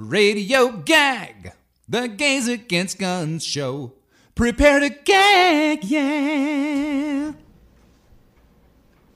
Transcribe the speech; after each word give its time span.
Radio 0.00 0.68
Gag, 0.68 1.54
the 1.88 2.06
Gays 2.06 2.46
Against 2.46 3.00
Guns 3.00 3.44
show. 3.44 3.94
Prepare 4.36 4.78
to 4.78 4.90
gag, 4.90 5.82
yeah. 5.82 7.32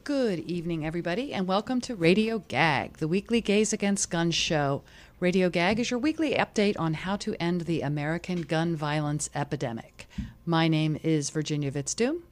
Good 0.02 0.40
evening, 0.40 0.84
everybody, 0.84 1.32
and 1.32 1.46
welcome 1.46 1.80
to 1.82 1.94
Radio 1.94 2.40
Gag, 2.48 2.96
the 2.96 3.06
weekly 3.06 3.40
Gays 3.40 3.72
Against 3.72 4.10
Guns 4.10 4.34
show. 4.34 4.82
Radio 5.20 5.48
Gag 5.48 5.78
is 5.78 5.92
your 5.92 6.00
weekly 6.00 6.34
update 6.34 6.74
on 6.76 6.94
how 6.94 7.14
to 7.14 7.40
end 7.40 7.60
the 7.60 7.82
American 7.82 8.42
gun 8.42 8.74
violence 8.74 9.30
epidemic. 9.36 10.08
My 10.44 10.66
name 10.66 10.98
is 11.04 11.30
Virginia 11.30 11.70
Vitzdoom. 11.70 12.22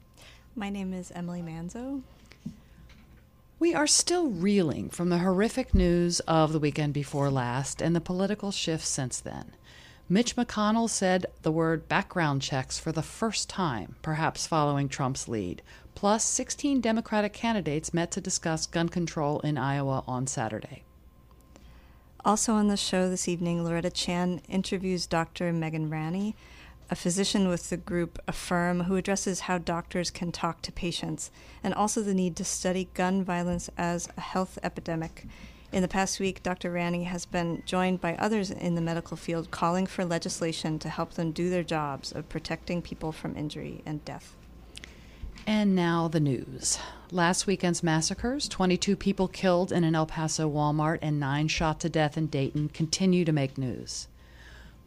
My 0.57 0.71
name 0.71 0.93
is 0.93 1.13
Emily 1.13 1.41
Manzo. 1.41 2.03
We 3.61 3.75
are 3.75 3.87
still 3.87 4.31
reeling 4.31 4.89
from 4.89 5.11
the 5.11 5.19
horrific 5.19 5.75
news 5.75 6.21
of 6.21 6.55
the 6.55 6.59
weekend 6.59 6.95
before 6.95 7.29
last 7.29 7.83
and 7.83 7.95
the 7.95 8.01
political 8.01 8.51
shifts 8.53 8.89
since 8.89 9.21
then. 9.21 9.53
Mitch 10.09 10.35
McConnell 10.35 10.89
said 10.89 11.27
the 11.43 11.53
word 11.53 11.87
background 11.87 12.41
checks 12.41 12.79
for 12.79 12.91
the 12.91 13.03
first 13.03 13.51
time, 13.51 13.97
perhaps 14.01 14.47
following 14.47 14.89
Trump's 14.89 15.29
lead. 15.29 15.61
Plus, 15.95 16.25
16 16.25 16.81
Democratic 16.81 17.35
candidates 17.35 17.93
met 17.93 18.11
to 18.13 18.21
discuss 18.23 18.65
gun 18.65 18.89
control 18.89 19.41
in 19.41 19.59
Iowa 19.59 20.05
on 20.07 20.27
Saturday. 20.27 20.85
Also 22.25 22.55
on 22.55 22.69
the 22.69 22.79
show 22.79 23.11
this 23.11 23.29
evening, 23.29 23.63
Loretta 23.63 23.91
Chan 23.91 24.41
interviews 24.49 25.07
Dr. 25.07 25.53
Megan 25.53 25.91
Ranney, 25.91 26.35
a 26.91 26.97
physician 26.97 27.49
with 27.49 27.71
the 27.71 27.77
group 27.77 28.19
Affirm, 28.27 28.81
who 28.85 28.97
addresses 28.97 29.41
how 29.41 29.59
doctors 29.59 30.11
can 30.11 30.33
talk 30.33 30.61
to 30.63 30.73
patients 30.73 31.31
and 31.63 31.73
also 31.73 32.03
the 32.03 32.15
need 32.15 32.35
to 32.37 32.45
study 32.45 32.89
gun 32.95 33.23
violence 33.23 33.71
as 33.79 34.09
a 34.17 34.21
health 34.21 34.59
epidemic. 34.65 35.27
In 35.73 35.83
the 35.83 35.89
past 35.89 36.19
week, 36.19 36.43
Dr. 36.43 36.73
Ranney 36.73 37.05
has 37.05 37.27
been 37.27 37.63
joined 37.65 38.01
by 38.01 38.17
others 38.17 38.51
in 38.51 38.75
the 38.75 38.81
medical 38.81 39.17
field 39.17 39.53
calling 39.53 39.87
for 39.87 40.05
legislation 40.05 40.81
to 40.81 40.89
help 40.89 41.15
them 41.15 41.31
do 41.31 41.49
their 41.49 41.63
jobs 41.63 42.11
of 42.11 42.29
protecting 42.29 42.83
people 42.83 43.13
from 43.13 43.37
injury 43.37 43.83
and 43.87 44.05
death. 44.05 44.35
And 45.47 45.77
now 45.77 46.09
the 46.09 46.19
news. 46.19 46.79
Last 47.13 47.47
weekend's 47.47 47.85
massacres 47.85 48.49
22 48.49 48.97
people 48.97 49.29
killed 49.29 49.71
in 49.71 49.85
an 49.85 49.95
El 49.95 50.07
Paso 50.07 50.51
Walmart 50.51 50.99
and 51.03 51.21
nine 51.21 51.47
shot 51.47 51.79
to 51.81 51.89
death 51.89 52.19
in 52.19 52.27
Dayton 52.27 52.69
continue 52.71 53.25
to 53.25 53.33
make 53.33 53.57
news. 53.57 54.09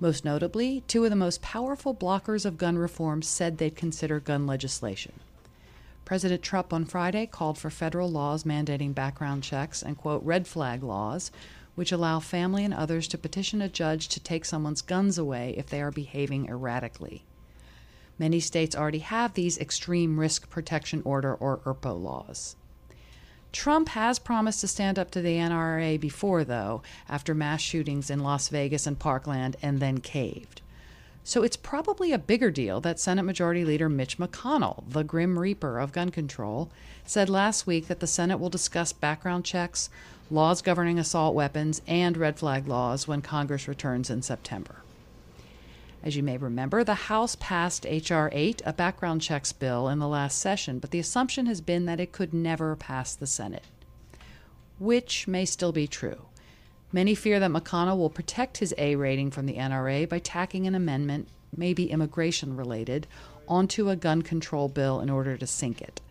Most 0.03 0.25
notably, 0.25 0.83
two 0.85 1.05
of 1.05 1.11
the 1.11 1.15
most 1.15 1.41
powerful 1.41 1.95
blockers 1.95 2.45
of 2.45 2.57
gun 2.57 2.77
reform 2.77 3.21
said 3.21 3.57
they'd 3.57 3.77
consider 3.77 4.19
gun 4.19 4.45
legislation. 4.45 5.13
President 6.03 6.41
Trump 6.41 6.73
on 6.73 6.83
Friday 6.83 7.25
called 7.25 7.57
for 7.57 7.69
federal 7.69 8.11
laws 8.11 8.43
mandating 8.43 8.93
background 8.93 9.43
checks 9.43 9.81
and, 9.81 9.97
quote, 9.97 10.21
red 10.25 10.45
flag 10.45 10.83
laws, 10.83 11.31
which 11.75 11.93
allow 11.93 12.19
family 12.19 12.65
and 12.65 12.73
others 12.73 13.07
to 13.07 13.17
petition 13.17 13.61
a 13.61 13.69
judge 13.69 14.09
to 14.09 14.19
take 14.19 14.43
someone's 14.43 14.81
guns 14.81 15.17
away 15.17 15.55
if 15.55 15.67
they 15.67 15.81
are 15.81 15.89
behaving 15.89 16.49
erratically. 16.49 17.23
Many 18.19 18.41
states 18.41 18.75
already 18.75 18.99
have 18.99 19.35
these 19.35 19.57
extreme 19.57 20.19
risk 20.19 20.49
protection 20.49 21.01
order 21.05 21.33
or 21.33 21.59
ERPO 21.59 22.03
laws. 22.03 22.57
Trump 23.53 23.89
has 23.89 24.17
promised 24.17 24.61
to 24.61 24.67
stand 24.67 24.97
up 24.97 25.11
to 25.11 25.21
the 25.21 25.37
NRA 25.37 25.99
before, 25.99 26.43
though, 26.43 26.81
after 27.07 27.35
mass 27.35 27.61
shootings 27.61 28.09
in 28.09 28.19
Las 28.19 28.49
Vegas 28.49 28.87
and 28.87 28.97
Parkland, 28.97 29.55
and 29.61 29.79
then 29.79 29.99
caved. 29.99 30.61
So 31.23 31.43
it's 31.43 31.55
probably 31.55 32.11
a 32.11 32.17
bigger 32.17 32.51
deal 32.51 32.81
that 32.81 32.99
Senate 32.99 33.23
Majority 33.23 33.63
Leader 33.63 33.87
Mitch 33.87 34.17
McConnell, 34.17 34.83
the 34.89 35.03
Grim 35.03 35.39
Reaper 35.39 35.79
of 35.79 35.93
gun 35.93 36.09
control, 36.09 36.69
said 37.05 37.29
last 37.29 37.65
week 37.67 37.87
that 37.87 37.99
the 38.01 38.07
Senate 38.07 38.39
will 38.39 38.49
discuss 38.49 38.91
background 38.91 39.45
checks, 39.45 39.89
laws 40.31 40.61
governing 40.61 40.97
assault 40.97 41.35
weapons, 41.35 41.81
and 41.88 42.17
red 42.17 42.39
flag 42.39 42.67
laws 42.67 43.07
when 43.07 43.21
Congress 43.21 43.67
returns 43.67 44.09
in 44.09 44.21
September. 44.23 44.77
As 46.03 46.17
you 46.17 46.23
may 46.23 46.35
remember, 46.35 46.83
the 46.83 46.95
House 46.95 47.37
passed 47.39 47.85
H.R. 47.85 48.29
8, 48.33 48.61
a 48.65 48.73
background 48.73 49.21
checks 49.21 49.53
bill, 49.53 49.87
in 49.87 49.99
the 49.99 50.07
last 50.07 50.38
session, 50.38 50.79
but 50.79 50.91
the 50.91 51.00
assumption 51.00 51.45
has 51.45 51.61
been 51.61 51.85
that 51.85 52.01
it 52.01 52.11
could 52.11 52.33
never 52.33 52.75
pass 52.75 53.16
the 53.16 53.25
Senate, 53.25 53.63
which 54.79 55.29
may 55.29 55.45
still 55.45 55.72
be 55.72 55.88
true. 55.88 56.25
Many 56.91 57.16
fear 57.16 57.39
that 57.39 57.51
McConnell 57.51 57.97
will 57.97 58.09
protect 58.09 58.57
his 58.57 58.73
A 58.78 58.97
rating 58.97 59.31
from 59.31 59.45
the 59.45 59.55
NRA 59.55 60.07
by 60.09 60.19
tacking 60.19 60.67
an 60.67 60.75
amendment, 60.75 61.29
maybe 61.55 61.89
immigration 61.89 62.57
related, 62.57 63.07
onto 63.47 63.89
a 63.89 63.95
gun 63.95 64.23
control 64.23 64.67
bill 64.67 64.99
in 64.99 65.09
order 65.09 65.38
to 65.38 65.47
sink 65.47 65.81
it. 65.81 66.01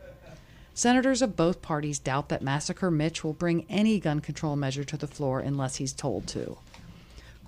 Senators 0.73 1.21
of 1.21 1.37
both 1.37 1.61
parties 1.61 1.99
doubt 1.99 2.31
that 2.31 2.41
Massacre 2.41 2.91
Mitch 2.91 3.23
will 3.23 3.35
bring 3.35 3.67
any 3.69 4.01
gun 4.01 4.21
control 4.21 4.57
measure 4.57 4.85
to 4.85 4.97
the 4.97 5.07
floor 5.07 5.41
unless 5.41 5.77
he's 5.77 5.93
told 5.93 6.27
to. 6.29 6.57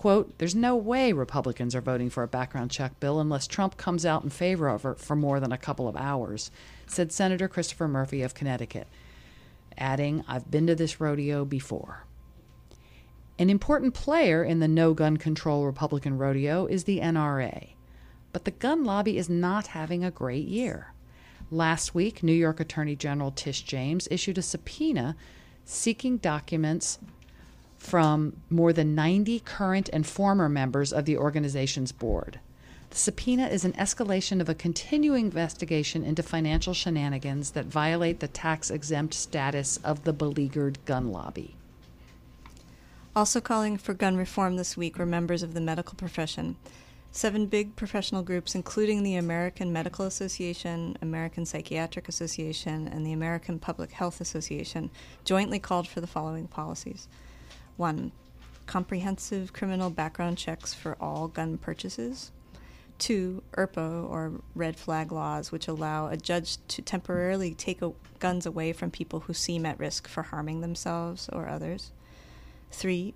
Quote, 0.04 0.37
There's 0.37 0.54
no 0.54 0.76
way 0.76 1.15
Republicans 1.15 1.75
are 1.75 1.81
voting 1.81 2.10
for 2.10 2.22
a 2.22 2.28
background 2.28 2.70
check 2.70 3.00
bill 3.00 3.20
unless 3.20 3.47
Trump 3.47 3.78
comes 3.78 4.04
out 4.04 4.22
in 4.22 4.28
favor 4.28 4.69
of 4.69 4.84
it 4.84 4.98
for 4.98 5.16
more 5.16 5.41
than 5.41 5.50
a 5.50 5.56
couple 5.56 5.88
of 5.88 5.97
hours, 5.97 6.50
said 6.87 7.10
Senator 7.10 7.48
Christopher 7.48 7.88
Murphy 7.88 8.20
of 8.20 8.34
Connecticut, 8.34 8.87
adding, 9.78 10.22
I've 10.28 10.50
been 10.50 10.66
to 10.66 10.75
this 10.75 11.00
rodeo 11.00 11.47
before. 11.47 12.04
An 13.38 13.48
important 13.48 13.94
player 13.94 14.44
in 14.44 14.60
the 14.60 14.69
no 14.69 14.93
gun 14.93 15.16
control 15.16 15.64
Republican 15.64 16.19
rodeo 16.19 16.66
is 16.66 16.84
the 16.84 17.00
NRA. 17.00 17.70
But 18.34 18.44
the 18.44 18.50
gun 18.50 18.84
lobby 18.84 19.16
is 19.16 19.31
not 19.31 19.69
having 19.69 20.04
a 20.04 20.10
great 20.10 20.47
year. 20.47 20.93
Last 21.50 21.94
week, 21.94 22.22
New 22.22 22.34
York 22.34 22.60
Attorney 22.60 22.94
General 22.94 23.31
Tish 23.31 23.62
James 23.62 24.06
issued 24.10 24.37
a 24.37 24.43
subpoena 24.43 25.16
seeking 25.64 26.19
documents 26.19 26.98
from 27.84 28.32
more 28.48 28.72
than 28.72 28.94
90 28.94 29.40
current 29.40 29.90
and 29.92 30.06
former 30.06 30.48
members 30.48 30.90
of 30.90 31.04
the 31.04 31.18
organization's 31.18 31.92
board. 31.92 32.40
The 32.88 32.96
subpoena 32.96 33.48
is 33.48 33.64
an 33.64 33.74
escalation 33.74 34.40
of 34.40 34.48
a 34.48 34.54
continuing 34.54 35.26
investigation 35.26 36.02
into 36.02 36.22
financial 36.22 36.72
shenanigans 36.72 37.50
that 37.50 37.66
violate 37.66 38.20
the 38.20 38.28
tax 38.28 38.70
exempt 38.70 39.12
status 39.12 39.76
of 39.84 40.04
the 40.04 40.14
beleaguered 40.14 40.78
gun 40.86 41.12
lobby. 41.12 41.56
Also 43.14 43.38
calling 43.38 43.76
for 43.76 43.92
gun 43.92 44.16
reform 44.16 44.56
this 44.56 44.78
week 44.78 44.96
were 44.96 45.04
members 45.04 45.42
of 45.42 45.52
the 45.52 45.60
medical 45.60 45.94
profession. 45.94 46.56
Seven 47.12 47.46
big 47.46 47.76
professional 47.76 48.22
groups, 48.22 48.54
including 48.54 49.02
the 49.02 49.16
American 49.16 49.72
Medical 49.72 50.06
Association, 50.06 50.96
American 51.02 51.44
Psychiatric 51.44 52.08
Association, 52.08 52.88
and 52.88 53.06
the 53.06 53.12
American 53.12 53.58
Public 53.58 53.92
Health 53.92 54.22
Association, 54.22 54.90
jointly 55.24 55.58
called 55.58 55.86
for 55.86 56.00
the 56.00 56.06
following 56.06 56.48
policies. 56.48 57.08
One, 57.76 58.12
comprehensive 58.66 59.52
criminal 59.52 59.90
background 59.90 60.38
checks 60.38 60.72
for 60.72 60.96
all 61.00 61.28
gun 61.28 61.58
purchases. 61.58 62.30
Two, 62.98 63.42
ERPO, 63.56 64.08
or 64.08 64.40
red 64.54 64.76
flag 64.76 65.10
laws, 65.10 65.50
which 65.50 65.66
allow 65.66 66.06
a 66.08 66.16
judge 66.16 66.58
to 66.68 66.80
temporarily 66.80 67.52
take 67.54 67.82
a, 67.82 67.92
guns 68.20 68.46
away 68.46 68.72
from 68.72 68.90
people 68.90 69.20
who 69.20 69.34
seem 69.34 69.66
at 69.66 69.78
risk 69.78 70.06
for 70.06 70.22
harming 70.22 70.60
themselves 70.60 71.28
or 71.30 71.48
others. 71.48 71.90
Three, 72.70 73.14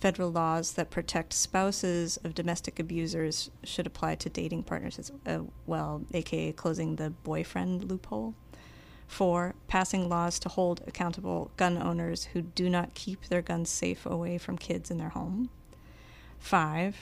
federal 0.00 0.30
laws 0.30 0.74
that 0.74 0.90
protect 0.90 1.32
spouses 1.32 2.18
of 2.22 2.34
domestic 2.34 2.78
abusers 2.78 3.50
should 3.64 3.86
apply 3.86 4.14
to 4.16 4.28
dating 4.28 4.62
partners 4.62 4.98
as 4.98 5.12
uh, 5.26 5.40
well, 5.66 6.04
aka 6.14 6.52
closing 6.52 6.96
the 6.96 7.10
boyfriend 7.10 7.90
loophole. 7.90 8.34
Four, 9.06 9.54
passing 9.68 10.08
laws 10.08 10.38
to 10.40 10.48
hold 10.48 10.82
accountable 10.86 11.50
gun 11.56 11.80
owners 11.80 12.24
who 12.32 12.42
do 12.42 12.68
not 12.68 12.94
keep 12.94 13.26
their 13.26 13.42
guns 13.42 13.70
safe 13.70 14.04
away 14.04 14.38
from 14.38 14.58
kids 14.58 14.90
in 14.90 14.98
their 14.98 15.10
home. 15.10 15.48
Five, 16.38 16.96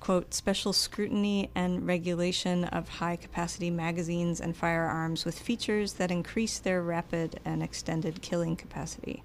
quote, 0.00 0.34
special 0.34 0.72
scrutiny 0.72 1.50
and 1.54 1.86
regulation 1.86 2.64
of 2.64 2.88
high 2.88 3.16
capacity 3.16 3.70
magazines 3.70 4.40
and 4.40 4.56
firearms 4.56 5.24
with 5.24 5.38
features 5.38 5.94
that 5.94 6.10
increase 6.10 6.58
their 6.58 6.82
rapid 6.82 7.38
and 7.44 7.62
extended 7.62 8.22
killing 8.22 8.56
capacity. 8.56 9.22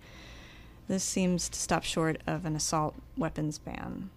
This 0.87 1.03
seems 1.03 1.49
to 1.49 1.59
stop 1.59 1.83
short 1.83 2.21
of 2.27 2.45
an 2.45 2.55
assault 2.55 2.93
weapons 3.17 3.57
ban. 3.57 4.09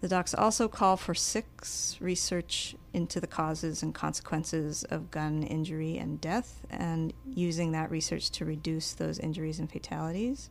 The 0.00 0.08
docs 0.08 0.34
also 0.34 0.66
call 0.66 0.96
for 0.96 1.14
six 1.14 1.98
research 2.00 2.74
into 2.94 3.20
the 3.20 3.26
causes 3.26 3.82
and 3.82 3.94
consequences 3.94 4.82
of 4.84 5.10
gun 5.10 5.42
injury 5.42 5.98
and 5.98 6.18
death, 6.18 6.64
and 6.70 7.12
using 7.26 7.72
that 7.72 7.90
research 7.90 8.30
to 8.30 8.46
reduce 8.46 8.94
those 8.94 9.18
injuries 9.18 9.58
and 9.58 9.70
fatalities. 9.70 10.48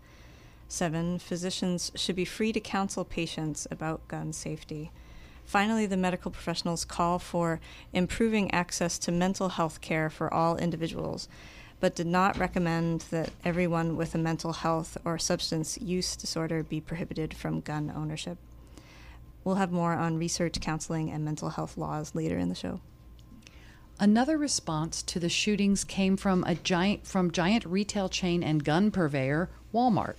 Seven, 0.67 1.17
physicians 1.17 1.91
should 1.95 2.15
be 2.15 2.25
free 2.25 2.53
to 2.53 2.59
counsel 2.59 3.03
patients 3.03 3.67
about 3.71 4.07
gun 4.07 4.33
safety. 4.33 4.91
Finally, 5.45 5.87
the 5.87 5.97
medical 5.97 6.29
professionals 6.29 6.85
call 6.85 7.17
for 7.17 7.59
improving 7.91 8.51
access 8.51 8.99
to 8.99 9.11
mental 9.11 9.49
health 9.49 9.81
care 9.81 10.11
for 10.11 10.31
all 10.31 10.57
individuals, 10.57 11.27
but 11.79 11.95
did 11.95 12.05
not 12.05 12.37
recommend 12.37 13.01
that 13.09 13.31
everyone 13.43 13.97
with 13.97 14.13
a 14.13 14.19
mental 14.19 14.53
health 14.53 14.95
or 15.03 15.17
substance 15.17 15.79
use 15.81 16.15
disorder 16.15 16.61
be 16.61 16.79
prohibited 16.79 17.33
from 17.33 17.61
gun 17.61 17.91
ownership. 17.95 18.37
We'll 19.43 19.55
have 19.55 19.71
more 19.71 19.93
on 19.93 20.17
research, 20.17 20.59
counseling, 20.59 21.09
and 21.09 21.23
mental 21.23 21.49
health 21.49 21.77
laws 21.77 22.13
later 22.13 22.37
in 22.37 22.49
the 22.49 22.55
show. 22.55 22.81
Another 23.99 24.37
response 24.37 25.03
to 25.03 25.19
the 25.19 25.29
shootings 25.29 25.83
came 25.83 26.15
from 26.15 26.43
a 26.45 26.55
giant 26.55 27.05
from 27.05 27.31
giant 27.31 27.65
retail 27.65 28.07
chain 28.07 28.43
and 28.43 28.63
gun 28.63 28.91
purveyor 28.91 29.49
Walmart. 29.73 30.15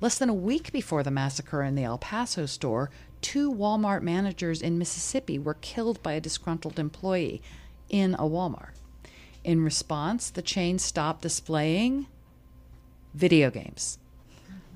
Less 0.00 0.18
than 0.18 0.28
a 0.28 0.34
week 0.34 0.70
before 0.70 1.02
the 1.02 1.10
massacre 1.10 1.62
in 1.62 1.74
the 1.74 1.82
El 1.82 1.98
Paso 1.98 2.46
store, 2.46 2.90
two 3.20 3.52
Walmart 3.52 4.02
managers 4.02 4.62
in 4.62 4.78
Mississippi 4.78 5.38
were 5.38 5.54
killed 5.54 6.00
by 6.02 6.12
a 6.12 6.20
disgruntled 6.20 6.78
employee 6.78 7.42
in 7.88 8.14
a 8.14 8.22
Walmart. 8.22 8.74
In 9.42 9.64
response, 9.64 10.30
the 10.30 10.42
chain 10.42 10.78
stopped 10.78 11.22
displaying 11.22 12.06
video 13.14 13.50
games. 13.50 13.98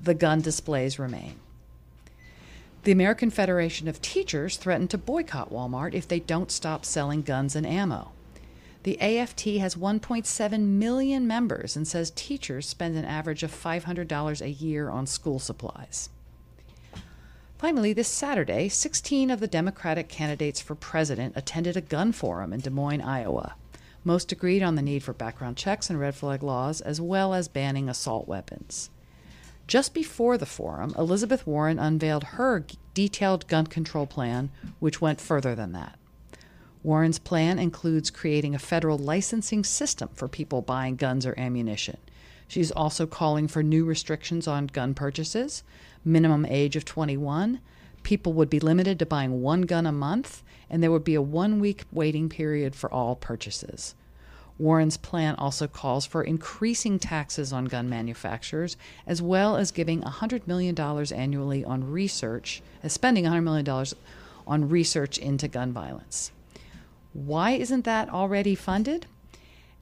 The 0.01 0.13
gun 0.13 0.41
displays 0.41 0.99
remain. 0.99 1.39
The 2.83 2.91
American 2.91 3.29
Federation 3.29 3.87
of 3.87 4.01
Teachers 4.01 4.57
threatened 4.57 4.89
to 4.89 4.97
boycott 4.97 5.53
Walmart 5.53 5.93
if 5.93 6.05
they 6.05 6.19
don't 6.19 6.51
stop 6.51 6.83
selling 6.83 7.21
guns 7.21 7.55
and 7.55 7.65
ammo. 7.65 8.11
The 8.83 8.99
AFT 8.99 9.45
has 9.59 9.75
1.7 9.75 10.59
million 10.59 11.25
members 11.25 11.77
and 11.77 11.87
says 11.87 12.11
teachers 12.11 12.67
spend 12.67 12.97
an 12.97 13.05
average 13.05 13.41
of 13.41 13.53
$500 13.53 14.41
a 14.41 14.49
year 14.49 14.89
on 14.89 15.07
school 15.07 15.39
supplies. 15.39 16.09
Finally, 17.57 17.93
this 17.93 18.09
Saturday, 18.09 18.67
16 18.67 19.31
of 19.31 19.39
the 19.39 19.47
Democratic 19.47 20.09
candidates 20.09 20.59
for 20.59 20.75
president 20.75 21.37
attended 21.37 21.77
a 21.77 21.81
gun 21.81 22.11
forum 22.11 22.51
in 22.51 22.59
Des 22.59 22.69
Moines, 22.69 22.99
Iowa. 22.99 23.55
Most 24.03 24.33
agreed 24.33 24.61
on 24.61 24.75
the 24.75 24.81
need 24.81 25.03
for 25.03 25.13
background 25.13 25.55
checks 25.55 25.89
and 25.89 25.97
red 25.97 26.15
flag 26.15 26.43
laws, 26.43 26.81
as 26.81 26.99
well 26.99 27.33
as 27.33 27.47
banning 27.47 27.87
assault 27.87 28.27
weapons. 28.27 28.89
Just 29.67 29.93
before 29.93 30.37
the 30.37 30.45
forum, 30.45 30.93
Elizabeth 30.97 31.47
Warren 31.47 31.79
unveiled 31.79 32.23
her 32.23 32.65
detailed 32.93 33.47
gun 33.47 33.67
control 33.67 34.05
plan, 34.05 34.49
which 34.79 35.01
went 35.01 35.21
further 35.21 35.55
than 35.55 35.71
that. 35.71 35.97
Warren's 36.83 37.17
plan 37.17 37.59
includes 37.59 38.11
creating 38.11 38.53
a 38.53 38.59
federal 38.59 38.97
licensing 38.97 39.63
system 39.63 40.09
for 40.13 40.27
people 40.27 40.61
buying 40.61 40.97
guns 40.97 41.25
or 41.25 41.33
ammunition. 41.39 41.97
She's 42.47 42.71
also 42.71 43.07
calling 43.07 43.47
for 43.47 43.63
new 43.63 43.85
restrictions 43.85 44.47
on 44.47 44.67
gun 44.67 44.93
purchases, 44.93 45.63
minimum 46.03 46.45
age 46.45 46.75
of 46.75 46.83
21. 46.83 47.61
People 48.03 48.33
would 48.33 48.49
be 48.49 48.59
limited 48.59 48.99
to 48.99 49.05
buying 49.05 49.41
one 49.41 49.61
gun 49.61 49.85
a 49.85 49.93
month, 49.93 50.43
and 50.69 50.83
there 50.83 50.91
would 50.91 51.05
be 51.05 51.15
a 51.15 51.21
one 51.21 51.61
week 51.61 51.85
waiting 51.91 52.27
period 52.27 52.75
for 52.75 52.91
all 52.91 53.15
purchases. 53.15 53.95
Warren's 54.59 54.97
plan 54.97 55.35
also 55.35 55.67
calls 55.67 56.05
for 56.05 56.23
increasing 56.23 56.99
taxes 56.99 57.51
on 57.51 57.65
gun 57.65 57.89
manufacturers, 57.89 58.77
as 59.07 59.21
well 59.21 59.57
as 59.57 59.71
giving 59.71 60.01
$100 60.01 60.47
million 60.47 60.79
annually 60.79 61.65
on 61.65 61.91
research, 61.91 62.61
as 62.83 62.93
spending 62.93 63.25
$100 63.25 63.43
million 63.43 63.87
on 64.45 64.69
research 64.69 65.17
into 65.17 65.47
gun 65.47 65.73
violence. 65.73 66.31
Why 67.13 67.51
isn't 67.51 67.85
that 67.85 68.09
already 68.09 68.55
funded? 68.55 69.07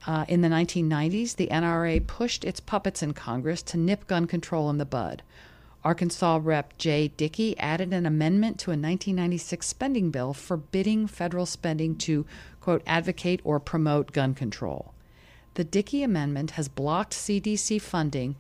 Uh, 0.08 0.26
in 0.28 0.42
the 0.42 0.48
1990s, 0.48 1.36
the 1.36 1.48
NRA 1.48 2.06
pushed 2.06 2.44
its 2.44 2.60
puppets 2.60 3.04
in 3.04 3.14
Congress 3.14 3.62
to 3.64 3.78
nip 3.78 4.08
gun 4.08 4.26
control 4.26 4.70
in 4.70 4.78
the 4.78 4.86
bud. 4.86 5.22
Arkansas 5.84 6.40
Rep. 6.44 6.78
Jay 6.78 7.08
Dickey 7.08 7.58
added 7.58 7.92
an 7.92 8.06
amendment 8.06 8.60
to 8.60 8.70
a 8.70 8.78
1996 8.78 9.66
spending 9.66 10.12
bill 10.12 10.34
forbidding 10.34 11.08
federal 11.08 11.48
spending 11.48 11.96
to, 11.98 12.26
quote, 12.62 12.82
advocate 12.88 13.42
or 13.44 13.60
promote 13.60 14.14
gun 14.14 14.34
control. 14.34 14.94
The 15.56 15.64
Dickey 15.66 16.02
Amendment 16.04 16.52
has 16.52 16.70
blocked 16.70 17.14
CDC 17.14 17.82
funding 17.82 18.36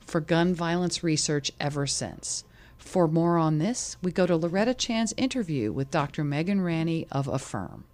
for 0.00 0.20
gun 0.20 0.54
violence 0.54 1.02
research 1.02 1.52
ever 1.60 1.86
since. 1.86 2.44
For 2.78 3.06
more 3.06 3.36
on 3.36 3.58
this, 3.58 3.96
we 4.02 4.12
go 4.12 4.26
to 4.26 4.36
Loretta 4.36 4.74
Chan's 4.74 5.12
interview 5.16 5.72
with 5.72 5.90
Dr. 5.90 6.24
Megan 6.24 6.60
Ranney 6.60 7.06
of 7.10 7.28
Affirm. 7.28 7.84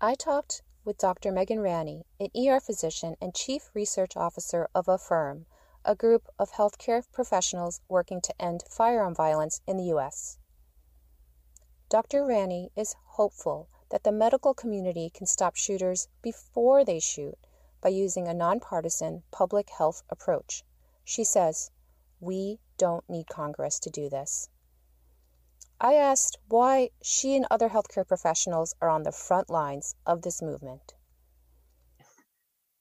I 0.00 0.14
talked 0.14 0.62
with 0.84 0.98
Dr. 0.98 1.32
Megan 1.32 1.60
Ranney, 1.60 2.04
an 2.20 2.28
ER 2.36 2.60
physician 2.60 3.14
and 3.20 3.34
Chief 3.34 3.70
Research 3.74 4.16
Officer 4.16 4.68
of 4.74 4.88
Affirm, 4.88 5.46
a 5.84 5.94
group 5.94 6.28
of 6.38 6.52
healthcare 6.52 7.02
professionals 7.12 7.80
working 7.88 8.20
to 8.20 8.42
end 8.42 8.64
firearm 8.68 9.14
violence 9.14 9.60
in 9.66 9.76
the 9.76 9.84
U.S. 9.84 10.38
Dr. 11.88 12.24
Ranney 12.24 12.70
is 12.74 12.96
hopeful 13.04 13.68
that 13.90 14.02
the 14.02 14.12
medical 14.12 14.54
community 14.54 15.10
can 15.10 15.26
stop 15.26 15.54
shooters 15.54 16.08
before 16.22 16.84
they 16.84 16.98
shoot 16.98 17.38
by 17.80 17.90
using 17.90 18.26
a 18.26 18.34
nonpartisan 18.34 19.22
public 19.30 19.68
health 19.70 20.02
approach. 20.08 20.64
She 21.04 21.22
says, 21.22 21.70
We 22.20 22.58
don't 22.78 23.08
need 23.08 23.28
Congress 23.28 23.78
to 23.80 23.90
do 23.90 24.08
this. 24.08 24.48
I 25.80 25.94
asked 25.94 26.38
why 26.48 26.90
she 27.02 27.36
and 27.36 27.46
other 27.50 27.68
healthcare 27.68 28.06
professionals 28.08 28.74
are 28.80 28.88
on 28.88 29.02
the 29.02 29.12
front 29.12 29.50
lines 29.50 29.94
of 30.06 30.22
this 30.22 30.40
movement. 30.40 30.94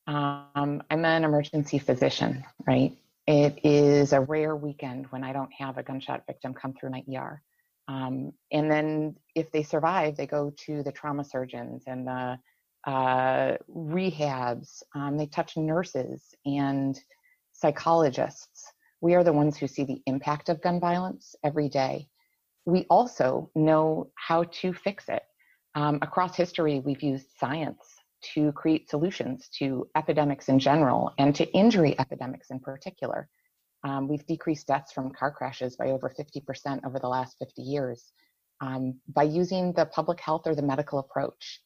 Um, 0.08 0.84
I'm 0.90 1.06
an 1.06 1.24
emergency 1.24 1.80
physician, 1.80 2.46
right? 2.66 2.98
It 3.28 3.60
is 3.64 4.14
a 4.14 4.22
rare 4.22 4.56
weekend 4.56 5.08
when 5.12 5.24
I 5.24 5.34
don't 5.34 5.52
have 5.54 5.78
a 5.78 5.84
gunshot 5.84 6.26
victim 6.26 6.54
come 6.54 6.74
through 6.74 6.92
my 6.92 7.04
ER. 7.14 7.42
Um, 7.88 8.32
and 8.52 8.72
then 8.72 9.16
if 9.36 9.52
they 9.52 9.64
survive, 9.64 10.16
they 10.16 10.28
go 10.28 10.52
to 10.66 10.84
the 10.84 10.92
trauma 10.92 11.24
surgeons 11.24 11.84
and 11.88 12.08
the 12.08 12.40
uh, 12.86 13.58
rehabs. 13.70 14.84
Um, 14.96 15.18
they 15.18 15.28
touch 15.28 15.58
nurses 15.58 16.34
and 16.46 17.00
psychologists. 17.52 18.72
We 19.02 19.16
are 19.16 19.24
the 19.24 19.34
ones 19.34 19.58
who 19.58 19.68
see 19.68 19.84
the 19.84 20.02
impact 20.06 20.50
of 20.50 20.62
gun 20.62 20.80
violence 20.80 21.36
every 21.44 21.70
day 21.70 22.08
we 22.66 22.86
also 22.90 23.50
know 23.56 24.12
how 24.16 24.44
to 24.44 24.74
fix 24.74 25.10
it. 25.10 25.24
Um, 25.76 26.00
across 26.02 26.36
history, 26.36 26.80
we've 26.80 27.02
used 27.02 27.28
science 27.38 27.80
to 28.34 28.52
create 28.54 28.90
solutions 28.90 29.50
to 29.60 29.88
epidemics 29.98 30.48
in 30.48 30.60
general 30.60 31.12
and 31.18 31.36
to 31.36 31.52
injury 31.54 32.00
epidemics 32.00 32.52
in 32.52 32.60
particular. 32.60 33.28
Um, 33.84 34.08
we've 34.08 34.26
decreased 34.26 34.68
deaths 34.68 34.92
from 34.92 35.12
car 35.12 35.32
crashes 35.32 35.76
by 35.76 35.92
over 35.92 36.10
50% 36.10 36.86
over 36.86 37.00
the 37.00 37.08
last 37.08 37.38
50 37.40 37.62
years 37.62 38.12
um, 38.62 39.00
by 39.08 39.24
using 39.24 39.74
the 39.74 39.86
public 39.86 40.20
health 40.20 40.44
or 40.46 40.56
the 40.56 40.62
medical 40.62 41.00
approach. 41.00 41.60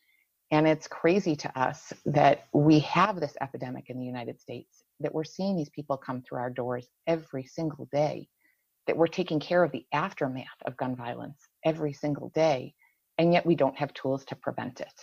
And 0.52 0.68
it's 0.68 0.88
crazy 0.88 1.36
to 1.36 1.60
us 1.60 1.94
that 2.06 2.48
we 2.54 2.80
have 2.80 3.20
this 3.20 3.36
epidemic 3.42 3.90
in 3.90 4.00
the 4.00 4.06
United 4.06 4.40
States, 4.40 4.84
that 5.02 5.14
we're 5.14 5.26
seeing 5.26 5.56
these 5.56 5.70
people 5.70 5.98
come 5.98 6.22
through 6.22 6.40
our 6.40 6.50
doors 6.50 6.88
every 7.06 7.44
single 7.44 7.88
day 7.92 8.30
that 8.88 8.98
we're 8.98 9.08
taking 9.08 9.40
care 9.40 9.64
of 9.64 9.72
the 9.72 9.86
aftermath 9.94 10.48
of 10.66 10.78
gun 10.78 10.96
violence 10.96 11.50
every 11.66 11.94
single 11.94 12.30
day, 12.30 12.74
and 13.18 13.34
yet 13.34 13.46
we 13.46 13.56
don't 13.56 13.78
have 13.78 13.94
tools 13.94 14.26
to 14.26 14.36
prevent 14.36 14.80
it. 14.80 14.94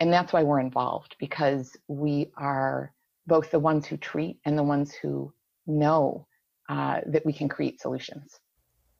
And 0.00 0.12
that's 0.12 0.32
why 0.32 0.44
we're 0.44 0.60
involved 0.60 1.16
because 1.18 1.76
we 1.88 2.30
are 2.36 2.94
both 3.26 3.50
the 3.50 3.58
ones 3.58 3.86
who 3.86 3.96
treat 3.96 4.38
and 4.46 4.56
the 4.56 4.62
ones 4.62 4.94
who 4.94 5.32
know 5.66 6.27
uh, 6.68 7.00
that 7.06 7.24
we 7.24 7.32
can 7.32 7.48
create 7.48 7.80
solutions. 7.80 8.38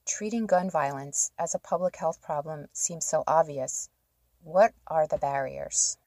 Treating 0.07 0.47
gun 0.47 0.71
violence 0.71 1.31
as 1.39 1.55
a 1.55 1.59
public 1.59 1.97
health 1.97 2.21
problem 2.23 2.67
seems 2.73 3.07
so 3.07 3.25
obvious. 3.27 3.91
What 4.43 4.73
are 4.87 5.07
the 5.07 5.19
barriers? 5.19 5.99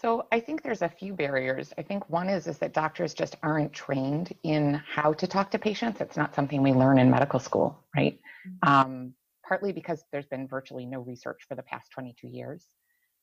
So 0.00 0.26
I 0.32 0.40
think 0.40 0.62
there's 0.62 0.82
a 0.82 0.88
few 0.88 1.14
barriers. 1.14 1.72
I 1.78 1.82
think 1.82 2.08
one 2.10 2.28
is 2.28 2.46
is 2.46 2.58
that 2.58 2.72
doctors 2.72 3.14
just 3.14 3.36
aren't 3.42 3.72
trained 3.72 4.34
in 4.42 4.74
how 4.74 5.12
to 5.14 5.26
talk 5.26 5.50
to 5.52 5.58
patients. 5.58 6.00
It's 6.00 6.16
not 6.16 6.34
something 6.34 6.62
we 6.62 6.72
learn 6.72 6.98
in 6.98 7.10
medical 7.10 7.38
school, 7.38 7.78
right? 7.96 8.18
Mm-hmm. 8.46 8.68
Um, 8.68 9.14
partly 9.46 9.72
because 9.72 10.04
there's 10.10 10.26
been 10.26 10.48
virtually 10.48 10.86
no 10.86 11.00
research 11.00 11.42
for 11.48 11.54
the 11.54 11.62
past 11.62 11.90
22 11.92 12.28
years, 12.28 12.64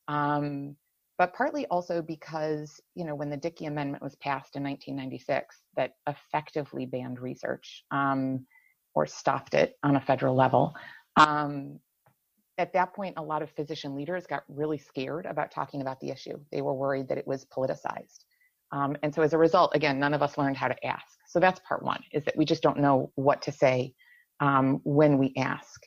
um, 0.08 0.76
but 1.20 1.34
partly 1.34 1.68
also 1.68 2.02
because 2.02 2.80
you 2.96 3.06
know 3.06 3.14
when 3.14 3.30
the 3.30 3.38
Dickey 3.38 3.66
Amendment 3.66 4.02
was 4.02 4.16
passed 4.16 4.56
in 4.56 4.64
1996, 4.64 5.56
that 5.76 5.92
effectively 6.08 6.88
banned 6.88 7.20
research 7.20 7.84
um, 7.92 8.48
or 8.96 9.06
stopped 9.06 9.54
it 9.54 9.78
on 9.84 9.98
a 9.98 10.02
federal 10.02 10.34
level. 10.34 10.74
Um, 11.18 11.80
at 12.58 12.74
that 12.74 12.94
point, 12.94 13.16
a 13.18 13.22
lot 13.22 13.42
of 13.42 13.52
physician 13.52 13.96
leaders 13.96 14.26
got 14.26 14.44
really 14.48 14.78
scared 14.78 15.26
about 15.26 15.52
talking 15.52 15.82
about 15.82 16.00
the 16.00 16.10
issue. 16.10 16.40
They 16.52 16.62
were 16.62 16.74
worried 16.74 17.10
that 17.10 17.18
it 17.18 17.28
was 17.28 17.46
politicized. 17.46 18.24
Um, 18.72 18.96
and 19.04 19.14
so 19.14 19.22
as 19.22 19.34
a 19.34 19.38
result, 19.38 19.76
again, 19.76 20.00
none 20.00 20.14
of 20.14 20.22
us 20.22 20.38
learned 20.38 20.58
how 20.58 20.68
to 20.68 20.86
ask. 20.86 21.18
So 21.28 21.40
that's 21.40 21.60
part 21.68 21.84
one, 21.84 22.04
is 22.12 22.24
that 22.26 22.38
we 22.38 22.46
just 22.46 22.62
don't 22.62 22.80
know 22.80 23.12
what 23.16 23.42
to 23.44 23.52
say 23.52 23.94
um, 24.40 24.80
when 24.84 25.18
we 25.18 25.34
ask. 25.38 25.82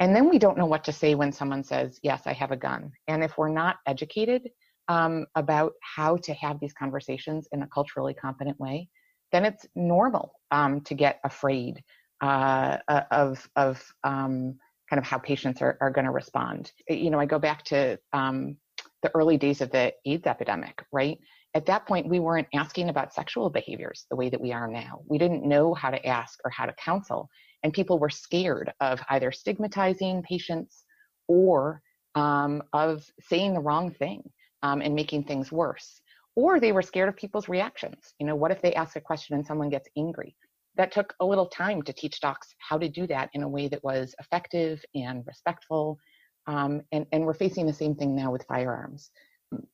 And 0.00 0.14
then 0.14 0.28
we 0.28 0.38
don't 0.38 0.58
know 0.58 0.66
what 0.66 0.84
to 0.84 0.92
say 0.92 1.14
when 1.14 1.32
someone 1.32 1.62
says, 1.62 2.00
yes, 2.02 2.22
I 2.26 2.32
have 2.32 2.50
a 2.50 2.56
gun. 2.56 2.92
And 3.08 3.22
if 3.22 3.36
we're 3.36 3.48
not 3.48 3.76
educated 3.86 4.48
um, 4.88 5.26
about 5.34 5.72
how 5.82 6.16
to 6.18 6.34
have 6.34 6.60
these 6.60 6.72
conversations 6.72 7.48
in 7.52 7.62
a 7.62 7.68
culturally 7.68 8.14
competent 8.14 8.58
way, 8.58 8.88
then 9.32 9.44
it's 9.44 9.66
normal 9.74 10.32
um, 10.50 10.80
to 10.82 10.94
get 10.94 11.20
afraid 11.24 11.82
uh, 12.20 12.78
of, 13.10 13.48
of 13.56 13.84
um, 14.04 14.56
kind 14.88 14.98
of 14.98 15.04
how 15.04 15.18
patients 15.18 15.62
are, 15.62 15.78
are 15.80 15.90
going 15.90 16.04
to 16.04 16.10
respond. 16.10 16.72
You 16.88 17.10
know, 17.10 17.18
I 17.18 17.26
go 17.26 17.38
back 17.38 17.64
to 17.64 17.98
um, 18.12 18.56
the 19.02 19.10
early 19.14 19.36
days 19.36 19.60
of 19.60 19.70
the 19.70 19.92
AIDS 20.06 20.26
epidemic, 20.26 20.84
right? 20.92 21.18
At 21.54 21.66
that 21.66 21.86
point, 21.86 22.08
we 22.08 22.20
weren't 22.20 22.48
asking 22.54 22.88
about 22.88 23.12
sexual 23.12 23.50
behaviors 23.50 24.06
the 24.10 24.16
way 24.16 24.30
that 24.30 24.40
we 24.40 24.52
are 24.52 24.68
now. 24.68 25.00
We 25.06 25.18
didn't 25.18 25.44
know 25.44 25.74
how 25.74 25.90
to 25.90 26.06
ask 26.06 26.38
or 26.44 26.50
how 26.50 26.66
to 26.66 26.74
counsel. 26.74 27.28
And 27.62 27.72
people 27.72 27.98
were 27.98 28.10
scared 28.10 28.72
of 28.80 29.00
either 29.10 29.32
stigmatizing 29.32 30.22
patients 30.22 30.84
or 31.28 31.82
um, 32.14 32.62
of 32.72 33.04
saying 33.20 33.54
the 33.54 33.60
wrong 33.60 33.90
thing 33.90 34.22
um, 34.62 34.80
and 34.80 34.94
making 34.94 35.24
things 35.24 35.50
worse. 35.52 36.00
Or 36.34 36.58
they 36.58 36.72
were 36.72 36.82
scared 36.82 37.08
of 37.08 37.16
people's 37.16 37.48
reactions. 37.48 38.14
You 38.18 38.26
know, 38.26 38.36
what 38.36 38.50
if 38.50 38.62
they 38.62 38.74
ask 38.74 38.96
a 38.96 39.00
question 39.00 39.36
and 39.36 39.46
someone 39.46 39.68
gets 39.68 39.88
angry? 39.96 40.34
that 40.76 40.92
took 40.92 41.14
a 41.20 41.26
little 41.26 41.46
time 41.46 41.82
to 41.82 41.92
teach 41.92 42.20
docs 42.20 42.54
how 42.58 42.78
to 42.78 42.88
do 42.88 43.06
that 43.06 43.30
in 43.34 43.42
a 43.42 43.48
way 43.48 43.68
that 43.68 43.84
was 43.84 44.14
effective 44.18 44.82
and 44.94 45.24
respectful. 45.26 45.98
Um, 46.46 46.82
and, 46.92 47.06
and 47.12 47.24
we're 47.24 47.34
facing 47.34 47.66
the 47.66 47.72
same 47.72 47.94
thing 47.94 48.16
now 48.16 48.32
with 48.32 48.46
firearms. 48.48 49.10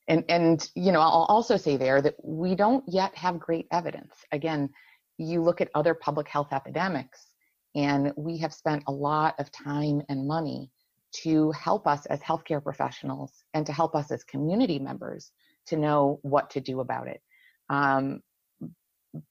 And, 0.07 0.25
and, 0.27 0.69
you 0.75 0.91
know, 0.91 0.99
I'll 0.99 1.25
also 1.29 1.55
say 1.55 1.77
there 1.77 2.01
that 2.01 2.15
we 2.21 2.53
don't 2.53 2.83
yet 2.87 3.15
have 3.15 3.39
great 3.39 3.67
evidence. 3.71 4.13
Again, 4.31 4.69
you 5.17 5.41
look 5.41 5.61
at 5.61 5.69
other 5.73 5.93
public 5.93 6.27
health 6.27 6.49
epidemics, 6.51 7.27
and 7.75 8.11
we 8.17 8.37
have 8.39 8.53
spent 8.53 8.83
a 8.87 8.91
lot 8.91 9.35
of 9.39 9.51
time 9.51 10.01
and 10.09 10.27
money 10.27 10.69
to 11.11 11.51
help 11.51 11.87
us 11.87 12.05
as 12.07 12.19
healthcare 12.21 12.63
professionals 12.63 13.43
and 13.53 13.65
to 13.65 13.73
help 13.73 13.95
us 13.95 14.11
as 14.11 14.23
community 14.23 14.79
members 14.79 15.31
to 15.67 15.77
know 15.77 16.19
what 16.21 16.49
to 16.51 16.59
do 16.59 16.79
about 16.79 17.07
it. 17.07 17.21
Um, 17.69 18.21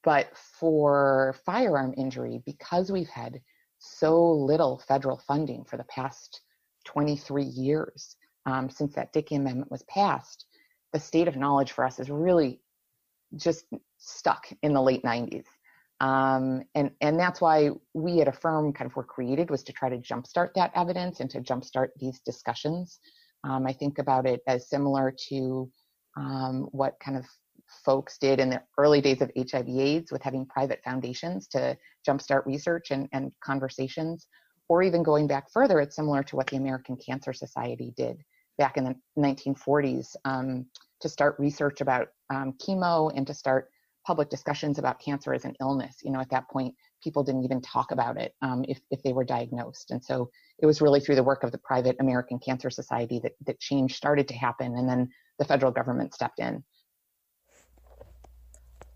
but 0.03 0.37
for 0.37 1.37
firearm 1.47 1.95
injury, 1.97 2.43
because 2.45 2.91
we've 2.91 3.09
had 3.09 3.41
so 3.79 4.33
little 4.33 4.79
federal 4.79 5.19
funding 5.19 5.65
for 5.65 5.77
the 5.77 5.85
past 5.85 6.41
23 6.85 7.45
years 7.45 8.17
um, 8.47 8.69
since 8.71 8.95
that 8.95 9.13
Dickey 9.13 9.37
Amendment 9.37 9.71
was 9.71 9.85
passed, 9.85 10.47
the 10.93 10.99
state 10.99 11.29
of 11.29 11.37
knowledge 11.37 11.73
for 11.73 11.85
us 11.85 12.01
is 12.01 12.11
really 12.11 12.61
just 13.37 13.67
stuck 13.99 14.49
in 14.63 14.73
the 14.73 14.83
late 14.83 15.03
90s. 15.03 15.45
Um, 16.01 16.63
and, 16.75 16.93
and 17.01 17.19
that's 17.19 17.41
why 17.41 17.71
we 17.93 18.21
at 18.21 18.29
Affirm 18.29 18.73
kind 18.73 18.89
of 18.89 18.97
were 18.97 19.05
created 19.05 19.51
was 19.51 19.65
to 19.65 19.73
try 19.73 19.89
to 19.89 19.99
jumpstart 19.99 20.55
that 20.55 20.71
evidence 20.75 21.21
and 21.21 21.29
to 21.31 21.41
jumpstart 21.41 21.89
these 21.99 22.21
discussions. 22.21 23.01
Um, 23.45 23.67
I 23.67 23.73
think 23.73 23.99
about 23.99 24.27
it 24.27 24.41
as 24.47 24.69
similar 24.69 25.15
to 25.29 25.71
um, 26.17 26.69
what 26.71 26.95
kind 27.01 27.17
of 27.17 27.27
folks 27.85 28.19
did 28.19 28.41
in 28.41 28.51
the 28.51 28.63
early 28.79 29.01
days 29.01 29.21
of 29.21 29.31
HIV 29.37 29.69
AIDS 29.69 30.13
with 30.13 30.23
having 30.23 30.47
private 30.47 30.81
foundations 30.85 31.49
to 31.49 31.77
jumpstart 32.07 32.47
research 32.47 32.91
and, 32.91 33.09
and 33.13 33.33
conversations, 33.45 34.27
or 34.69 34.83
even 34.83 35.03
going 35.03 35.27
back 35.27 35.51
further, 35.53 35.81
it's 35.81 35.97
similar 35.97 36.23
to 36.23 36.37
what 36.37 36.47
the 36.49 36.57
American 36.57 36.97
Cancer 36.97 37.33
Society 37.33 37.93
did 37.97 38.19
back 38.57 38.77
in 38.77 38.85
the 38.85 38.95
1940s 39.19 40.15
um, 40.25 40.67
to 41.01 41.09
start 41.09 41.37
research 41.39 41.81
about 41.81 42.09
um, 42.31 42.55
chemo 42.61 43.13
and 43.17 43.27
to 43.27 43.35
start 43.35 43.71
public 44.09 44.31
discussions 44.31 44.79
about 44.79 44.99
cancer 44.99 45.35
as 45.35 45.45
an 45.45 45.55
illness. 45.61 45.97
You 46.03 46.11
know, 46.11 46.19
at 46.19 46.31
that 46.31 46.49
point, 46.49 46.75
people 47.05 47.23
didn't 47.23 47.45
even 47.45 47.61
talk 47.61 47.93
about 47.93 48.17
it 48.17 48.35
um, 48.41 48.65
if, 48.67 48.81
if 48.91 49.03
they 49.03 49.13
were 49.13 49.23
diagnosed. 49.23 49.91
And 49.91 50.03
so 50.03 50.31
it 50.59 50.65
was 50.65 50.81
really 50.81 50.99
through 50.99 51.17
the 51.17 51.23
work 51.23 51.45
of 51.45 51.53
the 51.53 51.59
private 51.59 51.95
American 52.01 52.39
Cancer 52.39 52.71
Society 52.71 53.21
that, 53.23 53.33
that 53.45 53.61
change 53.61 53.97
started 53.97 54.27
to 54.29 54.35
happen. 54.35 54.79
And 54.79 54.89
then 54.89 55.11
the 55.39 55.45
federal 55.45 55.71
government 55.71 56.15
stepped 56.15 56.41
in. 56.41 56.65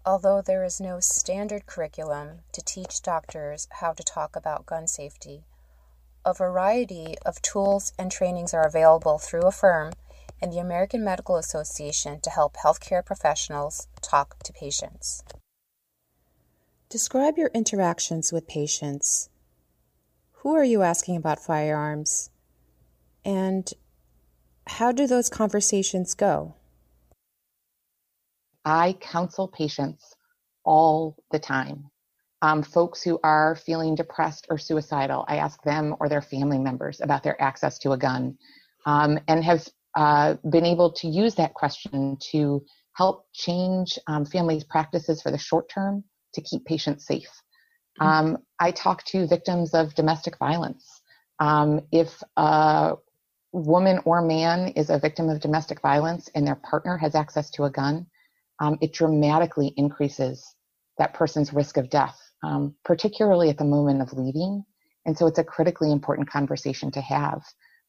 Although 0.07 0.41
there 0.41 0.65
is 0.65 0.81
no 0.81 0.99
standard 0.99 1.67
curriculum 1.67 2.39
to 2.53 2.63
teach 2.65 3.03
doctors 3.03 3.69
how 3.81 3.93
to 3.93 4.03
talk 4.03 4.35
about 4.35 4.65
gun 4.65 4.87
safety, 4.87 5.45
a 6.25 6.33
variety 6.33 7.17
of 7.27 7.43
tools 7.43 7.93
and 7.99 8.11
trainings 8.11 8.55
are 8.55 8.67
available 8.67 9.19
through 9.19 9.43
Affirm 9.43 9.93
and 10.43 10.53
the 10.53 10.59
American 10.59 11.05
Medical 11.05 11.37
Association 11.37 12.21
to 12.21 12.31
help 12.31 12.57
healthcare 12.57 13.07
professionals 13.07 13.87
talk 14.03 14.43
to 14.43 14.53
patients. 14.53 15.23
Describe 16.91 17.39
your 17.39 17.51
interactions 17.55 18.33
with 18.33 18.49
patients. 18.49 19.31
Who 20.43 20.55
are 20.55 20.65
you 20.65 20.83
asking 20.83 21.17
about 21.17 21.39
firearms? 21.39 22.29
And 23.25 23.71
how 24.67 24.91
do 24.91 25.07
those 25.07 25.31
conversations 25.31 26.15
go? 26.15 26.57
I 28.65 28.97
counsel 29.01 29.49
patients 29.49 30.15
all 30.65 31.17
the 31.31 31.39
time. 31.39 31.91
Um, 32.43 32.65
folks 32.65 33.03
who 33.03 33.21
are 33.23 33.55
feeling 33.55 33.95
depressed 33.95 34.49
or 34.51 34.59
suicidal, 34.59 35.25
I 35.29 35.37
ask 35.37 35.63
them 35.63 35.95
or 36.01 36.09
their 36.09 36.23
family 36.23 36.59
members 36.59 37.01
about 37.01 37.23
their 37.23 37.41
access 37.41 37.79
to 37.79 37.93
a 37.93 37.97
gun 37.97 38.37
um, 38.85 39.21
and 39.29 39.45
have 39.45 39.69
uh, 39.97 40.35
been 40.51 40.65
able 40.65 40.93
to 40.93 41.09
use 41.09 41.35
that 41.37 41.55
question 41.55 42.17
to 42.31 42.65
help 42.95 43.27
change 43.33 43.99
um, 44.07 44.25
families' 44.25 44.65
practices 44.65 45.23
for 45.23 45.31
the 45.31 45.39
short 45.39 45.69
term 45.69 46.05
to 46.35 46.41
keep 46.41 46.65
patients 46.65 47.07
safe. 47.07 47.31
Mm-hmm. 48.01 48.07
Um, 48.07 48.39
I 48.59 48.71
talk 48.71 49.05
to 49.07 49.27
victims 49.27 49.75
of 49.75 49.95
domestic 49.95 50.39
violence. 50.39 51.03
Um, 51.39 51.81
if 51.91 52.23
a 52.37 52.95
woman 53.53 54.01
or 54.05 54.23
man 54.23 54.69
is 54.69 54.91
a 54.91 54.99
victim 54.99 55.29
of 55.29 55.41
domestic 55.41 55.81
violence 55.81 56.29
and 56.35 56.47
their 56.47 56.55
partner 56.57 56.97
has 56.97 57.15
access 57.15 57.51
to 57.51 57.65
a 57.65 57.71
gun, 57.71 58.07
um, 58.61 58.79
it 58.81 58.93
dramatically 58.93 59.75
increases 59.77 60.55
that 60.99 61.15
person's 61.15 61.53
risk 61.53 61.77
of 61.77 61.91
death, 61.91 62.19
um, 62.43 62.75
particularly 62.85 63.51
at 63.51 63.59
the 63.59 63.65
moment 63.65 64.01
of 64.01 64.13
leaving. 64.13 64.65
And 65.05 65.17
so 65.17 65.27
it's 65.27 65.39
a 65.39 65.45
critically 65.45 65.91
important 65.91 66.31
conversation 66.31 66.91
to 66.93 67.01
have 67.01 67.43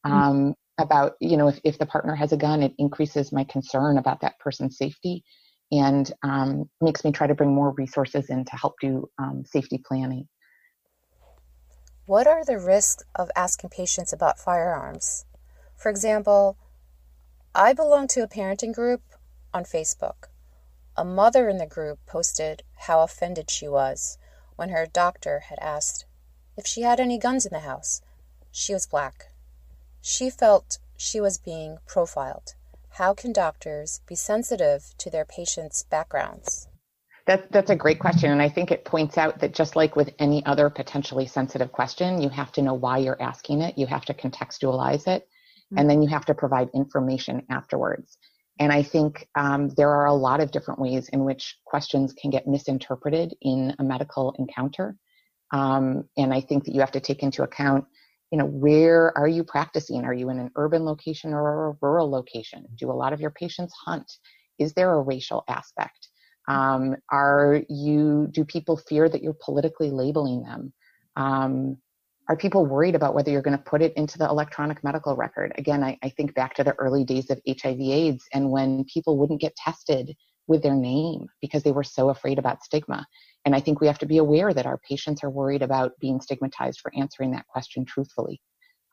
mm-hmm. 0.06 0.12
um, 0.12 0.56
about, 0.78 1.14
you 1.20 1.38
know, 1.38 1.48
if, 1.48 1.60
if 1.64 1.78
the 1.78 1.86
partner 1.86 2.16
has 2.16 2.32
a 2.32 2.38
gun, 2.38 2.64
it 2.64 2.74
increases 2.78 3.32
my 3.32 3.44
concern 3.44 3.98
about 3.98 4.22
that 4.22 4.40
person's 4.40 4.78
safety 4.78 5.24
and 5.72 6.12
um, 6.24 6.70
makes 6.82 7.04
me 7.04 7.12
try 7.12 7.28
to 7.28 7.36
bring 7.36 7.54
more 7.54 7.72
resources 7.72 8.30
in 8.30 8.46
to 8.46 8.56
help 8.56 8.76
do 8.82 9.10
um, 9.18 9.44
safety 9.46 9.82
planning. 9.86 10.28
What 12.06 12.28
are 12.28 12.44
the 12.44 12.60
risks 12.60 13.04
of 13.16 13.32
asking 13.36 13.70
patients 13.70 14.12
about 14.12 14.40
firearms? 14.40 15.26
For 15.76 15.90
example, 15.90 16.58
I 17.56 17.74
belong 17.74 18.08
to 18.10 18.24
a 18.24 18.28
parenting 18.28 18.74
group 18.74 19.02
on 19.54 19.64
Facebook. 19.64 20.28
A 20.98 21.06
mother 21.06 21.50
in 21.50 21.58
the 21.58 21.66
group 21.66 22.00
posted 22.06 22.64
how 22.88 23.02
offended 23.02 23.50
she 23.50 23.68
was 23.68 24.18
when 24.56 24.70
her 24.70 24.86
doctor 24.86 25.42
had 25.50 25.60
asked 25.60 26.06
if 26.58 26.68
she 26.68 26.82
had 26.82 27.00
any 27.00 27.18
guns 27.18 27.46
in 27.46 27.54
the 27.54 27.60
house. 27.60 28.02
She 28.52 28.74
was 28.74 28.86
black. 28.86 29.33
She 30.06 30.30
felt 30.30 30.80
she 30.98 31.22
was 31.22 31.38
being 31.38 31.78
profiled. 31.88 32.56
How 32.90 33.14
can 33.14 33.32
doctors 33.32 34.02
be 34.06 34.16
sensitive 34.16 34.94
to 34.98 35.10
their 35.10 35.24
patients' 35.24 35.84
backgrounds? 35.90 36.68
That, 37.26 37.50
that's 37.54 37.70
a 37.70 37.76
great 37.78 38.00
question. 38.00 38.30
And 38.30 38.42
I 38.42 38.50
think 38.50 38.70
it 38.70 38.84
points 38.84 39.18
out 39.18 39.40
that 39.40 39.54
just 39.54 39.78
like 39.78 39.96
with 39.96 40.14
any 40.20 40.46
other 40.46 40.70
potentially 40.70 41.26
sensitive 41.26 41.72
question, 41.72 42.22
you 42.22 42.28
have 42.28 42.52
to 42.52 42.62
know 42.62 42.74
why 42.74 42.98
you're 42.98 43.22
asking 43.22 43.62
it, 43.62 43.78
you 43.78 43.88
have 43.88 44.04
to 44.06 44.14
contextualize 44.14 45.08
it, 45.08 45.24
mm-hmm. 45.24 45.78
and 45.78 45.90
then 45.90 46.02
you 46.02 46.10
have 46.10 46.26
to 46.26 46.34
provide 46.34 46.70
information 46.76 47.44
afterwards. 47.50 48.18
And 48.60 48.74
I 48.74 48.84
think 48.84 49.26
um, 49.36 49.70
there 49.70 49.90
are 49.90 50.06
a 50.06 50.14
lot 50.14 50.42
of 50.42 50.52
different 50.52 50.82
ways 50.82 51.08
in 51.08 51.24
which 51.24 51.58
questions 51.64 52.12
can 52.12 52.30
get 52.30 52.46
misinterpreted 52.46 53.36
in 53.42 53.74
a 53.80 53.84
medical 53.86 54.36
encounter. 54.38 54.98
Um, 55.52 56.10
and 56.18 56.34
I 56.34 56.42
think 56.42 56.66
that 56.66 56.74
you 56.74 56.82
have 56.82 56.92
to 56.92 57.00
take 57.00 57.24
into 57.24 57.44
account, 57.44 57.86
you 58.34 58.40
know, 58.40 58.48
where 58.48 59.16
are 59.16 59.28
you 59.28 59.44
practicing? 59.44 60.06
Are 60.06 60.14
you 60.14 60.32
in 60.32 60.40
an 60.40 60.50
urban 60.56 60.86
location 60.86 61.34
or 61.34 61.70
a 61.70 61.78
rural 61.84 62.10
location? 62.10 62.66
Do 62.80 62.90
a 62.90 62.92
lot 62.92 63.14
of 63.14 63.22
your 63.22 63.30
patients 63.30 63.76
hunt? 63.86 64.12
Is 64.58 64.74
there 64.74 64.92
a 64.92 65.02
racial 65.04 65.44
aspect? 65.48 66.08
Um, 66.48 66.96
are 67.12 67.62
you? 67.70 68.28
Do 68.32 68.44
people 68.44 68.76
fear 68.76 69.08
that 69.08 69.22
you're 69.22 69.38
politically 69.46 69.92
labeling 69.92 70.42
them? 70.42 70.74
Um, 71.16 71.78
are 72.28 72.36
people 72.36 72.66
worried 72.66 72.96
about 72.96 73.14
whether 73.14 73.30
you're 73.30 73.44
going 73.44 73.56
to 73.56 73.64
put 73.64 73.84
it 73.84 73.94
into 73.98 74.18
the 74.18 74.28
electronic 74.28 74.84
medical 74.84 75.16
record? 75.16 75.54
Again, 75.60 75.84
I, 75.84 76.00
I, 76.02 76.10
think 76.10 76.34
back 76.34 76.56
to 76.56 76.64
the 76.64 76.74
early 76.80 77.04
days 77.04 77.30
of 77.30 77.40
HIV 77.48 77.80
AIDS 77.82 78.26
and 78.34 78.50
when 78.50 78.84
people 78.92 79.20
wouldn't 79.20 79.42
get 79.42 79.56
tested 79.58 80.16
with 80.48 80.62
their 80.62 80.76
name 80.76 81.28
because 81.42 81.64
they 81.64 81.72
were 81.72 81.84
so 81.84 82.10
afraid 82.10 82.40
about 82.40 82.64
stigma. 82.64 83.06
And 83.46 83.56
I 83.56 83.60
think 83.60 83.80
we 83.80 83.88
have 83.88 84.00
to 84.00 84.06
be 84.06 84.18
aware 84.18 84.54
that 84.54 84.66
our 84.66 84.78
patients 84.78 85.24
are 85.24 85.30
worried 85.30 85.62
about 85.62 85.94
being 86.00 86.22
stigmatized 86.22 86.80
for 86.82 86.92
answering 86.96 87.32
that 87.32 87.48
question 87.48 87.86
truthfully. 87.86 88.42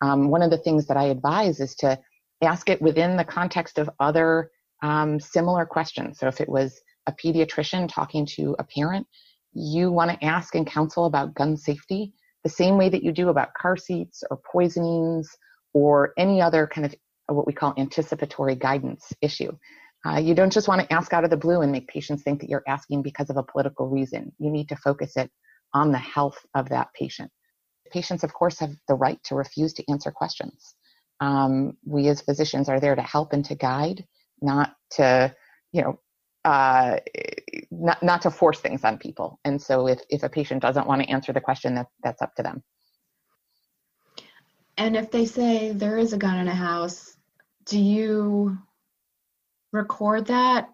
Um, 0.02 0.28
one 0.28 0.42
of 0.42 0.50
the 0.50 0.58
things 0.58 0.86
that 0.86 0.96
I 0.96 1.04
advise 1.04 1.60
is 1.60 1.74
to 1.76 1.98
ask 2.42 2.68
it 2.68 2.80
within 2.80 3.16
the 3.16 3.24
context 3.24 3.78
of 3.78 3.90
other 4.00 4.50
um, 4.82 5.20
similar 5.20 5.66
questions. 5.66 6.18
So 6.18 6.26
if 6.28 6.40
it 6.40 6.48
was 6.48 6.80
a 7.06 7.12
pediatrician 7.12 7.88
talking 7.92 8.26
to 8.36 8.56
a 8.58 8.64
parent, 8.64 9.06
you 9.52 9.90
want 9.90 10.10
to 10.10 10.24
ask 10.24 10.54
and 10.54 10.66
counsel 10.66 11.06
about 11.06 11.34
gun 11.34 11.56
safety 11.56 12.14
the 12.44 12.50
same 12.50 12.78
way 12.78 12.88
that 12.88 13.02
you 13.02 13.12
do 13.12 13.28
about 13.28 13.54
car 13.54 13.76
seats 13.76 14.22
or 14.30 14.40
poisonings 14.50 15.28
or 15.74 16.12
any 16.16 16.40
other 16.40 16.66
kind 16.66 16.86
of 16.86 16.94
what 17.26 17.46
we 17.46 17.52
call 17.52 17.74
anticipatory 17.76 18.54
guidance 18.54 19.12
issue. 19.20 19.52
Uh, 20.06 20.18
you 20.18 20.34
don't 20.34 20.52
just 20.52 20.68
want 20.68 20.80
to 20.80 20.92
ask 20.92 21.12
out 21.12 21.24
of 21.24 21.30
the 21.30 21.36
blue 21.36 21.60
and 21.60 21.70
make 21.70 21.86
patients 21.88 22.22
think 22.22 22.40
that 22.40 22.48
you're 22.48 22.64
asking 22.66 23.02
because 23.02 23.28
of 23.28 23.36
a 23.36 23.42
political 23.42 23.88
reason. 23.88 24.32
You 24.38 24.50
need 24.50 24.68
to 24.70 24.76
focus 24.76 25.16
it 25.16 25.30
on 25.74 25.92
the 25.92 25.98
health 25.98 26.38
of 26.54 26.68
that 26.70 26.88
patient. 26.98 27.30
Patients, 27.92 28.24
of 28.24 28.32
course, 28.32 28.58
have 28.60 28.72
the 28.88 28.94
right 28.94 29.18
to 29.24 29.34
refuse 29.34 29.74
to 29.74 29.84
answer 29.90 30.10
questions. 30.10 30.74
Um, 31.20 31.76
we 31.84 32.08
as 32.08 32.22
physicians 32.22 32.68
are 32.68 32.80
there 32.80 32.94
to 32.94 33.02
help 33.02 33.32
and 33.32 33.44
to 33.46 33.54
guide, 33.54 34.06
not 34.40 34.74
to, 34.92 35.34
you 35.72 35.82
know, 35.82 36.00
uh, 36.44 36.98
not 37.70 38.02
not 38.02 38.22
to 38.22 38.30
force 38.30 38.60
things 38.60 38.84
on 38.84 38.96
people. 38.96 39.38
And 39.44 39.60
so 39.60 39.86
if 39.86 40.00
if 40.08 40.22
a 40.22 40.30
patient 40.30 40.62
doesn't 40.62 40.86
want 40.86 41.02
to 41.02 41.10
answer 41.10 41.34
the 41.34 41.40
question, 41.40 41.74
that 41.74 41.88
that's 42.02 42.22
up 42.22 42.34
to 42.36 42.42
them. 42.42 42.62
And 44.78 44.96
if 44.96 45.10
they 45.10 45.26
say 45.26 45.72
there 45.72 45.98
is 45.98 46.14
a 46.14 46.18
gun 46.18 46.38
in 46.38 46.48
a 46.48 46.54
house, 46.54 47.14
do 47.66 47.78
you 47.78 48.56
record 49.72 50.26
that 50.26 50.68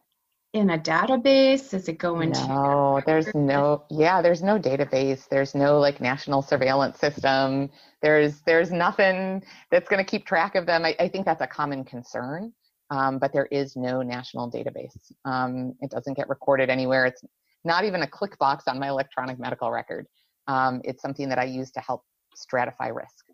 in 0.53 0.71
a 0.71 0.79
database? 0.79 1.71
Does 1.71 1.88
it 1.88 1.99
go 1.99 2.21
into? 2.21 2.47
No, 2.47 3.03
there's 3.05 3.35
no. 3.35 3.85
Yeah, 3.91 4.23
there's 4.23 4.43
no 4.43 4.59
database. 4.59 5.29
There's 5.29 5.55
no 5.55 5.79
like 5.79 6.00
national 6.00 6.43
surveillance 6.43 6.99
system. 6.99 7.71
There's 8.03 8.41
there's 8.43 8.73
nothing 8.73 9.43
that's 9.71 9.88
going 9.88 10.05
to 10.05 10.11
keep 10.11 10.26
track 10.26 10.55
of 10.55 10.67
them. 10.67 10.85
I, 10.85 10.97
I 10.99 11.09
think 11.09 11.26
that's 11.26 11.43
a 11.43 11.47
common 11.47 11.85
concern, 11.85 12.53
um, 12.91 13.19
but 13.19 13.33
there 13.33 13.47
is 13.47 13.76
no 13.76 14.03
national 14.03 14.50
database. 14.50 15.12
Um, 15.25 15.75
it 15.81 15.91
doesn't 15.91 16.15
get 16.15 16.29
recorded 16.29 16.71
anywhere. 16.71 17.07
It's 17.07 17.23
not 17.65 17.85
even 17.85 18.03
a 18.03 18.07
click 18.07 18.38
box 18.38 18.65
on 18.67 18.79
my 18.79 18.88
electronic 18.88 19.38
medical 19.38 19.71
record. 19.71 20.07
Um, 20.47 20.81
it's 20.85 21.03
something 21.03 21.29
that 21.29 21.38
I 21.38 21.45
use 21.45 21.73
to 21.73 21.81
help 21.81 22.03
stratify 22.37 22.95
risk. 22.95 23.25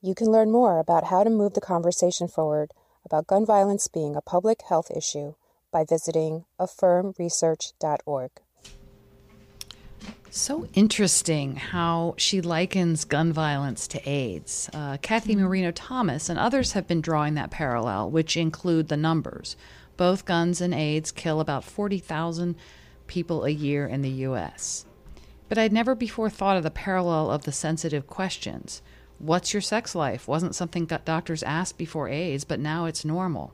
You 0.00 0.14
can 0.14 0.28
learn 0.28 0.52
more 0.52 0.78
about 0.78 1.04
how 1.04 1.24
to 1.24 1.30
move 1.30 1.54
the 1.54 1.60
conversation 1.60 2.28
forward 2.28 2.70
about 3.08 3.26
gun 3.26 3.46
violence 3.46 3.88
being 3.88 4.14
a 4.14 4.20
public 4.20 4.60
health 4.68 4.90
issue 4.94 5.32
by 5.72 5.82
visiting 5.82 6.44
affirmresearch.org. 6.60 8.30
So 10.28 10.66
interesting 10.74 11.56
how 11.56 12.14
she 12.18 12.42
likens 12.42 13.06
gun 13.06 13.32
violence 13.32 13.88
to 13.88 14.08
AIDS. 14.08 14.68
Uh, 14.74 14.98
Kathy 15.00 15.34
Marino 15.34 15.70
Thomas 15.70 16.28
and 16.28 16.38
others 16.38 16.72
have 16.72 16.86
been 16.86 17.00
drawing 17.00 17.32
that 17.34 17.50
parallel, 17.50 18.10
which 18.10 18.36
include 18.36 18.88
the 18.88 18.96
numbers. 18.98 19.56
Both 19.96 20.26
guns 20.26 20.60
and 20.60 20.74
AIDS 20.74 21.10
kill 21.10 21.40
about 21.40 21.64
40,000 21.64 22.56
people 23.06 23.46
a 23.46 23.50
year 23.50 23.86
in 23.86 24.02
the 24.02 24.10
U.S. 24.28 24.84
But 25.48 25.56
I'd 25.56 25.72
never 25.72 25.94
before 25.94 26.28
thought 26.28 26.58
of 26.58 26.62
the 26.62 26.70
parallel 26.70 27.30
of 27.30 27.44
the 27.44 27.52
sensitive 27.52 28.06
questions. 28.06 28.82
What's 29.18 29.52
your 29.52 29.60
sex 29.60 29.94
life? 29.94 30.28
Wasn't 30.28 30.54
something 30.54 30.86
doctors 30.86 31.42
asked 31.42 31.76
before 31.76 32.08
AIDS, 32.08 32.44
but 32.44 32.60
now 32.60 32.84
it's 32.84 33.04
normal. 33.04 33.52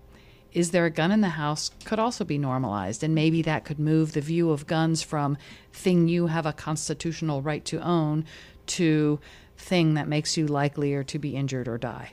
Is 0.52 0.70
there 0.70 0.86
a 0.86 0.90
gun 0.90 1.10
in 1.10 1.20
the 1.20 1.30
house? 1.30 1.70
Could 1.84 1.98
also 1.98 2.24
be 2.24 2.38
normalized, 2.38 3.02
and 3.02 3.14
maybe 3.14 3.42
that 3.42 3.64
could 3.64 3.80
move 3.80 4.12
the 4.12 4.20
view 4.20 4.50
of 4.50 4.66
guns 4.66 5.02
from 5.02 5.36
thing 5.72 6.06
you 6.06 6.28
have 6.28 6.46
a 6.46 6.52
constitutional 6.52 7.42
right 7.42 7.64
to 7.64 7.80
own 7.80 8.24
to 8.66 9.18
thing 9.56 9.94
that 9.94 10.06
makes 10.06 10.36
you 10.36 10.46
likelier 10.46 11.02
to 11.04 11.18
be 11.18 11.34
injured 11.34 11.66
or 11.66 11.78
die. 11.78 12.12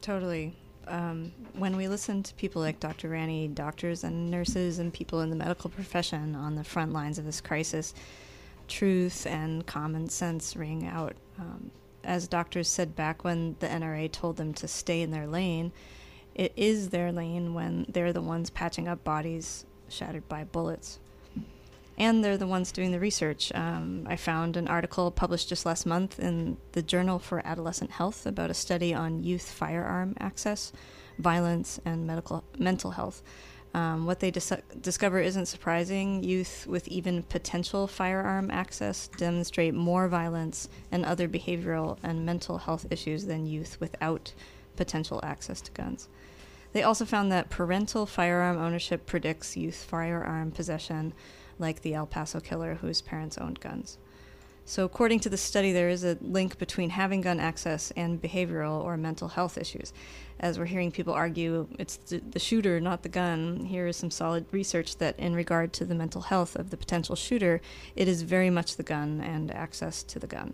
Totally. 0.00 0.56
Um, 0.86 1.32
when 1.52 1.76
we 1.76 1.86
listen 1.86 2.22
to 2.22 2.34
people 2.34 2.62
like 2.62 2.80
Dr. 2.80 3.10
Ranney, 3.10 3.48
doctors 3.48 4.04
and 4.04 4.30
nurses 4.30 4.78
and 4.78 4.92
people 4.92 5.20
in 5.20 5.28
the 5.28 5.36
medical 5.36 5.68
profession 5.68 6.34
on 6.34 6.54
the 6.54 6.64
front 6.64 6.94
lines 6.94 7.18
of 7.18 7.26
this 7.26 7.42
crisis, 7.42 7.92
truth 8.68 9.26
and 9.26 9.66
common 9.66 10.08
sense 10.08 10.56
ring 10.56 10.86
out. 10.86 11.14
Um, 11.38 11.70
as 12.04 12.28
doctors 12.28 12.68
said 12.68 12.96
back 12.96 13.24
when 13.24 13.56
the 13.60 13.66
NRA 13.66 14.10
told 14.10 14.36
them 14.36 14.54
to 14.54 14.68
stay 14.68 15.02
in 15.02 15.10
their 15.10 15.26
lane, 15.26 15.72
it 16.34 16.52
is 16.56 16.90
their 16.90 17.12
lane 17.12 17.54
when 17.54 17.86
they're 17.88 18.12
the 18.12 18.22
ones 18.22 18.50
patching 18.50 18.88
up 18.88 19.02
bodies 19.04 19.66
shattered 19.88 20.28
by 20.28 20.44
bullets. 20.44 21.00
And 21.96 22.22
they're 22.22 22.38
the 22.38 22.46
ones 22.46 22.70
doing 22.70 22.92
the 22.92 23.00
research. 23.00 23.50
Um, 23.56 24.06
I 24.08 24.14
found 24.14 24.56
an 24.56 24.68
article 24.68 25.10
published 25.10 25.48
just 25.48 25.66
last 25.66 25.84
month 25.84 26.20
in 26.20 26.56
the 26.72 26.82
Journal 26.82 27.18
for 27.18 27.44
Adolescent 27.44 27.90
Health 27.90 28.24
about 28.24 28.50
a 28.50 28.54
study 28.54 28.94
on 28.94 29.24
youth 29.24 29.50
firearm 29.50 30.14
access, 30.20 30.72
violence, 31.18 31.80
and 31.84 32.06
medical 32.06 32.44
mental 32.56 32.92
health. 32.92 33.20
Um, 33.74 34.06
what 34.06 34.20
they 34.20 34.30
dis- 34.30 34.52
discover 34.80 35.20
isn't 35.20 35.46
surprising. 35.46 36.22
Youth 36.22 36.66
with 36.66 36.88
even 36.88 37.22
potential 37.22 37.86
firearm 37.86 38.50
access 38.50 39.08
demonstrate 39.08 39.74
more 39.74 40.08
violence 40.08 40.68
and 40.90 41.04
other 41.04 41.28
behavioral 41.28 41.98
and 42.02 42.24
mental 42.24 42.58
health 42.58 42.86
issues 42.90 43.26
than 43.26 43.46
youth 43.46 43.78
without 43.80 44.32
potential 44.76 45.20
access 45.22 45.60
to 45.60 45.70
guns. 45.72 46.08
They 46.72 46.82
also 46.82 47.04
found 47.04 47.32
that 47.32 47.50
parental 47.50 48.06
firearm 48.06 48.58
ownership 48.58 49.06
predicts 49.06 49.56
youth 49.56 49.84
firearm 49.84 50.50
possession, 50.50 51.12
like 51.58 51.82
the 51.82 51.94
El 51.94 52.06
Paso 52.06 52.40
killer 52.40 52.76
whose 52.76 53.00
parents 53.00 53.38
owned 53.38 53.60
guns. 53.60 53.98
So, 54.68 54.84
according 54.84 55.20
to 55.20 55.30
the 55.30 55.38
study, 55.38 55.72
there 55.72 55.88
is 55.88 56.04
a 56.04 56.18
link 56.20 56.58
between 56.58 56.90
having 56.90 57.22
gun 57.22 57.40
access 57.40 57.90
and 57.92 58.20
behavioral 58.20 58.84
or 58.84 58.98
mental 58.98 59.28
health 59.28 59.56
issues. 59.56 59.94
As 60.40 60.58
we're 60.58 60.66
hearing 60.66 60.92
people 60.92 61.14
argue, 61.14 61.66
it's 61.78 61.96
the, 61.96 62.38
shooter, 62.38 62.78
not 62.78 63.02
the 63.02 63.08
gun. 63.08 63.64
Here 63.64 63.86
is 63.86 63.96
some 63.96 64.10
solid 64.10 64.44
research 64.52 64.98
that, 64.98 65.18
in 65.18 65.34
regard 65.34 65.72
to 65.72 65.86
the 65.86 65.94
mental 65.94 66.20
health 66.20 66.54
of 66.54 66.68
the 66.68 66.76
potential 66.76 67.16
shooter, 67.16 67.62
it 67.96 68.08
is 68.08 68.20
very 68.20 68.50
much 68.50 68.76
the 68.76 68.82
gun 68.82 69.22
and 69.22 69.50
access 69.52 70.02
to 70.02 70.18
the 70.18 70.26
gun. 70.26 70.52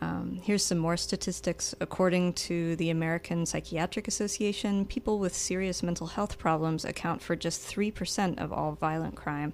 Um, 0.00 0.40
here's 0.42 0.64
some 0.64 0.78
more 0.78 0.96
statistics. 0.96 1.74
According 1.78 2.32
to 2.34 2.74
the 2.76 2.88
American 2.88 3.44
Psychiatric 3.44 4.08
Association, 4.08 4.86
people 4.86 5.18
with 5.18 5.34
serious 5.34 5.82
mental 5.82 6.06
health 6.06 6.38
problems 6.38 6.86
account 6.86 7.20
for 7.20 7.36
just 7.36 7.68
3% 7.70 8.38
of 8.38 8.50
all 8.50 8.72
violent 8.80 9.14
crime 9.14 9.52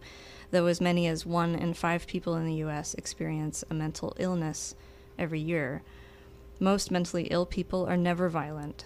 though 0.52 0.66
as 0.66 0.80
many 0.80 1.08
as 1.08 1.26
one 1.26 1.56
in 1.56 1.74
five 1.74 2.06
people 2.06 2.36
in 2.36 2.46
the 2.46 2.54
U.S. 2.56 2.94
experience 2.94 3.64
a 3.68 3.74
mental 3.74 4.14
illness 4.18 4.76
every 5.18 5.40
year. 5.40 5.82
Most 6.60 6.90
mentally 6.90 7.24
ill 7.24 7.46
people 7.46 7.84
are 7.86 7.96
never 7.96 8.28
violent. 8.28 8.84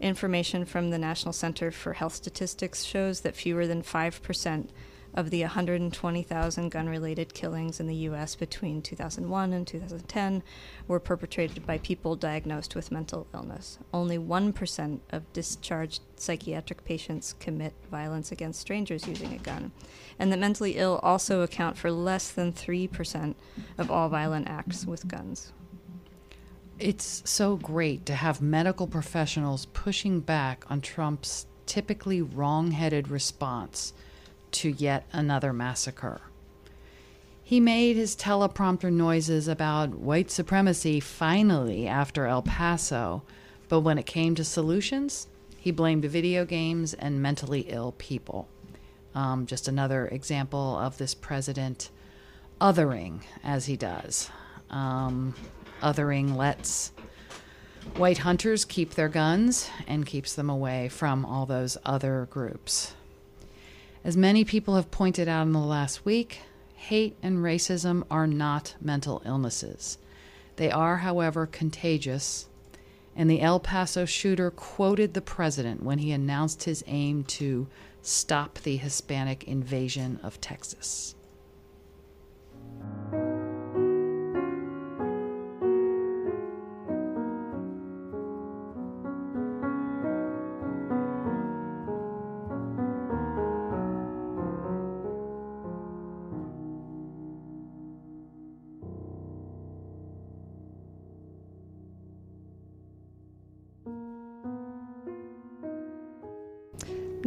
Information 0.00 0.64
from 0.64 0.90
the 0.90 0.98
National 0.98 1.32
Center 1.32 1.70
for 1.70 1.94
Health 1.94 2.14
Statistics 2.14 2.82
shows 2.84 3.20
that 3.20 3.34
fewer 3.34 3.66
than 3.66 3.82
5% 3.82 4.68
of 5.14 5.30
the 5.30 5.42
120,000 5.42 6.68
gun 6.68 6.88
related 6.88 7.34
killings 7.34 7.80
in 7.80 7.86
the 7.86 7.94
U.S. 7.94 8.34
between 8.34 8.82
2001 8.82 9.52
and 9.52 9.66
2010 9.66 10.42
were 10.86 11.00
perpetrated 11.00 11.66
by 11.66 11.78
people 11.78 12.16
diagnosed 12.16 12.74
with 12.74 12.92
mental 12.92 13.26
illness. 13.34 13.78
Only 13.92 14.18
1% 14.18 15.00
of 15.10 15.32
discharged 15.32 16.02
psychiatric 16.16 16.84
patients 16.84 17.34
commit 17.40 17.74
violence 17.90 18.30
against 18.30 18.60
strangers 18.60 19.08
using 19.08 19.32
a 19.32 19.38
gun. 19.38 19.72
And 20.18 20.32
the 20.32 20.36
mentally 20.36 20.76
ill 20.76 21.00
also 21.02 21.42
account 21.42 21.76
for 21.76 21.90
less 21.90 22.30
than 22.30 22.52
3% 22.52 23.34
of 23.78 23.90
all 23.90 24.08
violent 24.08 24.48
acts 24.48 24.86
with 24.86 25.08
guns. 25.08 25.52
It's 26.78 27.22
so 27.24 27.56
great 27.56 28.06
to 28.06 28.14
have 28.14 28.40
medical 28.40 28.86
professionals 28.86 29.66
pushing 29.66 30.20
back 30.20 30.64
on 30.70 30.80
Trump's 30.80 31.46
typically 31.66 32.22
wrong 32.22 32.70
headed 32.70 33.08
response 33.08 33.92
to 34.52 34.70
yet 34.70 35.06
another 35.12 35.52
massacre. 35.52 36.20
He 37.42 37.60
made 37.60 37.96
his 37.96 38.14
teleprompter 38.14 38.92
noises 38.92 39.48
about 39.48 39.94
white 39.94 40.30
supremacy 40.30 41.00
finally 41.00 41.86
after 41.86 42.26
El 42.26 42.42
Paso, 42.42 43.22
but 43.68 43.80
when 43.80 43.96
it 43.98 44.04
came 44.04 44.34
to 44.34 44.44
solutions, 44.44 45.28
he 45.56 45.70
blamed 45.70 46.04
video 46.04 46.44
games 46.44 46.92
and 46.94 47.22
mentally 47.22 47.60
ill 47.68 47.94
people. 47.98 48.48
Um, 49.14 49.46
just 49.46 49.66
another 49.66 50.06
example 50.08 50.78
of 50.78 50.98
this 50.98 51.14
president 51.14 51.90
othering 52.60 53.22
as 53.42 53.66
he 53.66 53.76
does. 53.76 54.30
Um, 54.70 55.34
othering 55.82 56.36
lets 56.36 56.92
white 57.96 58.18
hunters 58.18 58.64
keep 58.64 58.90
their 58.90 59.08
guns 59.08 59.70
and 59.86 60.04
keeps 60.04 60.34
them 60.34 60.50
away 60.50 60.88
from 60.88 61.24
all 61.24 61.46
those 61.46 61.78
other 61.84 62.28
groups. 62.30 62.94
As 64.04 64.16
many 64.16 64.44
people 64.44 64.76
have 64.76 64.90
pointed 64.90 65.28
out 65.28 65.46
in 65.46 65.52
the 65.52 65.58
last 65.58 66.04
week, 66.04 66.40
hate 66.74 67.16
and 67.22 67.38
racism 67.38 68.04
are 68.10 68.26
not 68.26 68.74
mental 68.80 69.20
illnesses. 69.24 69.98
They 70.56 70.70
are, 70.70 70.98
however, 70.98 71.46
contagious, 71.46 72.48
and 73.16 73.28
the 73.28 73.40
El 73.40 73.58
Paso 73.58 74.04
shooter 74.04 74.50
quoted 74.50 75.14
the 75.14 75.20
president 75.20 75.82
when 75.82 75.98
he 75.98 76.12
announced 76.12 76.64
his 76.64 76.84
aim 76.86 77.24
to 77.24 77.66
stop 78.00 78.58
the 78.60 78.76
Hispanic 78.76 79.44
invasion 79.44 80.20
of 80.22 80.40
Texas. 80.40 81.16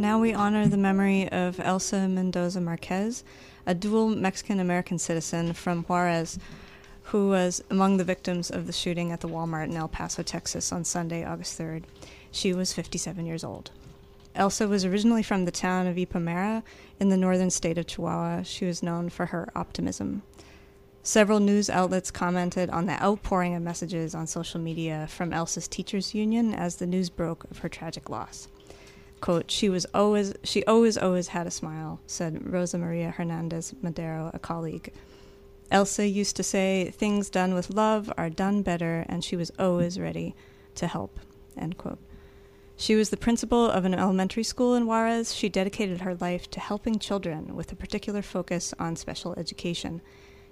Now 0.02 0.18
we 0.18 0.34
honor 0.34 0.66
the 0.66 0.76
memory 0.76 1.28
of 1.28 1.60
Elsa 1.60 2.08
Mendoza 2.08 2.60
Marquez, 2.60 3.22
a 3.64 3.72
dual 3.72 4.08
Mexican 4.08 4.58
American 4.58 4.98
citizen 4.98 5.52
from 5.52 5.84
Juarez 5.84 6.40
who 7.04 7.28
was 7.28 7.62
among 7.70 7.98
the 7.98 8.04
victims 8.04 8.50
of 8.50 8.66
the 8.66 8.72
shooting 8.72 9.12
at 9.12 9.20
the 9.20 9.28
Walmart 9.28 9.66
in 9.66 9.76
El 9.76 9.86
Paso, 9.86 10.24
Texas 10.24 10.72
on 10.72 10.82
Sunday, 10.82 11.24
August 11.24 11.56
3rd. 11.56 11.84
She 12.32 12.52
was 12.52 12.72
57 12.72 13.24
years 13.24 13.44
old. 13.44 13.70
Elsa 14.34 14.66
was 14.66 14.84
originally 14.84 15.22
from 15.22 15.44
the 15.44 15.52
town 15.52 15.86
of 15.86 15.94
Yepomera 15.94 16.64
in 16.98 17.10
the 17.10 17.16
northern 17.16 17.50
state 17.50 17.78
of 17.78 17.86
Chihuahua. 17.86 18.42
She 18.42 18.64
was 18.64 18.82
known 18.82 19.08
for 19.08 19.26
her 19.26 19.52
optimism. 19.54 20.22
Several 21.04 21.38
news 21.38 21.70
outlets 21.70 22.10
commented 22.10 22.70
on 22.70 22.86
the 22.86 23.00
outpouring 23.00 23.54
of 23.54 23.62
messages 23.62 24.16
on 24.16 24.26
social 24.26 24.58
media 24.58 25.06
from 25.08 25.32
Elsa's 25.32 25.68
teachers 25.68 26.12
union 26.12 26.52
as 26.52 26.76
the 26.76 26.88
news 26.88 27.08
broke 27.08 27.44
of 27.52 27.58
her 27.58 27.68
tragic 27.68 28.10
loss. 28.10 28.48
Quote, 29.22 29.52
she 29.52 29.68
was 29.68 29.86
always 29.94 30.34
she 30.42 30.64
always 30.64 30.98
always 30.98 31.28
had 31.28 31.46
a 31.46 31.50
smile, 31.52 32.00
said 32.08 32.52
Rosa 32.52 32.76
Maria 32.76 33.12
Hernandez 33.12 33.72
Madero, 33.80 34.32
a 34.34 34.40
colleague. 34.40 34.92
Elsa 35.70 36.08
used 36.08 36.34
to 36.36 36.42
say, 36.42 36.90
things 36.90 37.30
done 37.30 37.54
with 37.54 37.70
love 37.70 38.12
are 38.18 38.28
done 38.28 38.62
better, 38.62 39.06
and 39.08 39.22
she 39.22 39.36
was 39.36 39.52
always 39.60 39.98
ready 39.98 40.34
to 40.74 40.88
help. 40.88 41.20
End 41.56 41.78
quote. 41.78 42.00
She 42.76 42.96
was 42.96 43.10
the 43.10 43.16
principal 43.16 43.70
of 43.70 43.84
an 43.84 43.94
elementary 43.94 44.42
school 44.42 44.74
in 44.74 44.86
Juarez. 44.86 45.32
She 45.32 45.48
dedicated 45.48 46.00
her 46.00 46.16
life 46.16 46.50
to 46.50 46.58
helping 46.58 46.98
children 46.98 47.54
with 47.54 47.70
a 47.70 47.76
particular 47.76 48.22
focus 48.22 48.74
on 48.80 48.96
special 48.96 49.34
education. 49.38 50.02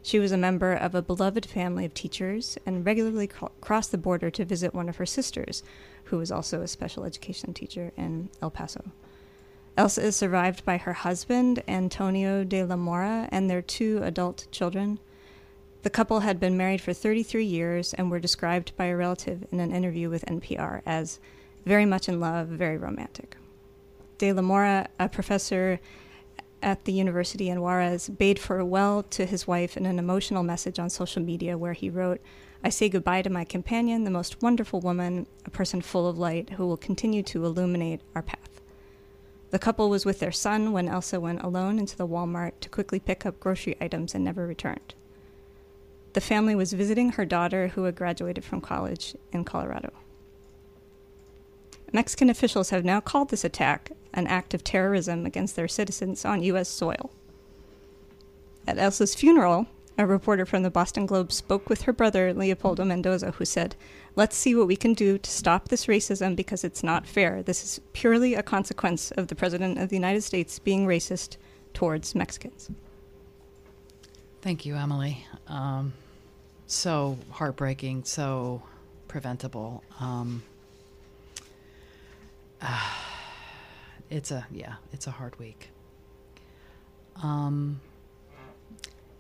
She 0.03 0.19
was 0.19 0.33
a 0.33 0.39
member 0.39 0.73
of 0.73 0.95
a 0.95 1.03
beloved 1.03 1.45
family 1.45 1.85
of 1.85 1.93
teachers 1.93 2.57
and 2.65 2.87
regularly 2.87 3.29
crossed 3.61 3.91
the 3.91 3.99
border 3.99 4.31
to 4.31 4.45
visit 4.45 4.75
one 4.75 4.89
of 4.89 4.97
her 4.97 5.07
sisters, 5.07 5.63
who 6.11 6.19
was 6.19 6.31
also 6.31 6.61
a 6.61 6.69
special 6.69 7.05
education 7.05 7.55
teacher 7.55 7.93
in 7.97 8.29
El 8.43 8.51
Paso. 8.51 8.93
Elsa 9.77 10.03
is 10.03 10.17
survived 10.17 10.65
by 10.65 10.77
her 10.77 10.93
husband, 10.93 11.63
Antonio 11.67 12.45
de 12.45 12.65
la 12.65 12.77
Mora, 12.77 13.29
and 13.31 13.49
their 13.49 13.63
two 13.63 14.01
adult 14.03 14.47
children. 14.51 14.99
The 15.83 15.91
couple 15.91 16.21
had 16.21 16.39
been 16.39 16.57
married 16.57 16.81
for 16.81 16.93
33 16.93 17.45
years 17.45 17.95
and 17.95 18.11
were 18.11 18.19
described 18.19 18.77
by 18.77 18.87
a 18.87 18.97
relative 18.97 19.47
in 19.51 19.61
an 19.61 19.73
interview 19.73 20.11
with 20.11 20.27
NPR 20.27 20.83
as 20.85 21.21
very 21.65 21.87
much 21.87 22.09
in 22.09 22.21
love, 22.21 22.49
very 22.49 22.77
romantic. 22.77 23.37
De 24.19 24.33
la 24.33 24.43
Mora, 24.43 24.89
a 24.99 25.09
professor 25.09 25.81
at 26.63 26.85
the 26.85 26.93
university 26.93 27.49
in 27.49 27.61
Juarez, 27.61 28.09
bade 28.09 28.39
farewell 28.39 29.05
to 29.05 29.25
his 29.25 29.47
wife 29.47 29.77
in 29.77 29.87
an 29.87 29.99
emotional 29.99 30.43
message 30.43 30.79
on 30.79 30.91
social 30.91 31.23
media 31.23 31.57
where 31.57 31.73
he 31.73 31.89
wrote, 31.89 32.21
I 32.63 32.69
say 32.69 32.89
goodbye 32.91 33.23
to 33.23 33.31
my 33.31 33.45
companion, 33.45 34.05
the 34.05 34.11
most 34.11 34.43
wonderful 34.43 34.81
woman, 34.81 35.27
a 35.47 35.51
person 35.51 35.81
full 35.81 36.07
of 36.07 36.19
light 36.19 36.51
who 36.51 36.67
will 36.67 36.77
continue 36.77 37.23
to 37.23 37.45
illuminate 37.45 38.03
our 38.15 38.23
path. 38.23 38.61
The 39.51 39.59
couple 39.59 39.89
was 39.89 40.05
with 40.05 40.21
their 40.21 40.31
son 40.31 40.73
when 40.73 40.89
Elsa 40.89 41.19
went 41.21 41.43
alone 41.43 41.79
into 41.79 41.97
the 41.97 42.07
Walmart 42.07 42.53
to 42.61 42.69
quickly 42.69 43.01
pick 43.01 43.25
up 43.25 43.41
grocery 43.41 43.77
items 43.81 44.15
and 44.15 44.25
never 44.25 44.47
returned. 44.47 44.95
The 46.13 46.21
family 46.21 46.55
was 46.55 46.73
visiting 46.73 47.13
her 47.13 47.25
daughter 47.25 47.69
who 47.69 47.85
had 47.85 47.95
graduated 47.95 48.45
from 48.45 48.61
college 48.61 49.17
in 49.33 49.45
Colorado. 49.45 49.93
Mexican 51.93 52.31
officials 52.31 52.71
have 52.71 52.85
now 52.85 53.01
called 53.01 53.31
this 53.31 53.45
attack 53.45 53.91
an 54.13 54.27
act 54.27 54.55
of 54.55 54.63
terrorism 54.63 55.25
against 55.25 55.57
their 55.57 55.67
citizens 55.67 56.25
on 56.25 56.43
U.S. 56.43 56.69
soil. 56.69 57.11
At 58.67 58.79
Elsa's 58.79 59.15
funeral, 59.15 59.67
a 60.01 60.07
reporter 60.07 60.47
from 60.47 60.63
the 60.63 60.71
Boston 60.71 61.05
Globe 61.05 61.31
spoke 61.31 61.69
with 61.69 61.83
her 61.83 61.93
brother, 61.93 62.33
Leopoldo 62.33 62.85
Mendoza, 62.85 63.33
who 63.33 63.45
said, 63.45 63.77
Let's 64.17 64.35
see 64.35 64.55
what 64.55 64.67
we 64.67 64.75
can 64.75 64.95
do 64.95 65.19
to 65.19 65.31
stop 65.31 65.69
this 65.69 65.87
racism 65.87 66.35
because 66.35 66.65
it's 66.65 66.83
not 66.83 67.07
fair. 67.07 67.43
This 67.43 67.63
is 67.63 67.81
purely 67.93 68.35
a 68.35 68.43
consequence 68.43 69.11
of 69.13 69.29
the 69.29 69.35
President 69.35 69.79
of 69.79 69.91
the 69.91 69.97
United 69.97 70.23
States 70.23 70.59
being 70.59 70.87
racist 70.87 71.37
towards 71.75 72.15
Mexicans. 72.15 72.71
Thank 74.41 74.65
you, 74.65 74.75
Emily. 74.75 75.27
Um, 75.47 75.93
so 76.67 77.19
heartbreaking, 77.31 78.05
so 78.05 78.63
preventable. 79.07 79.85
Um, 80.01 80.43
uh, 82.63 82.91
it's 84.11 84.31
a 84.31 84.47
yeah, 84.51 84.77
it's 84.95 85.07
a 85.07 85.11
hard 85.11 85.39
week. 85.39 85.69
Um, 87.23 87.81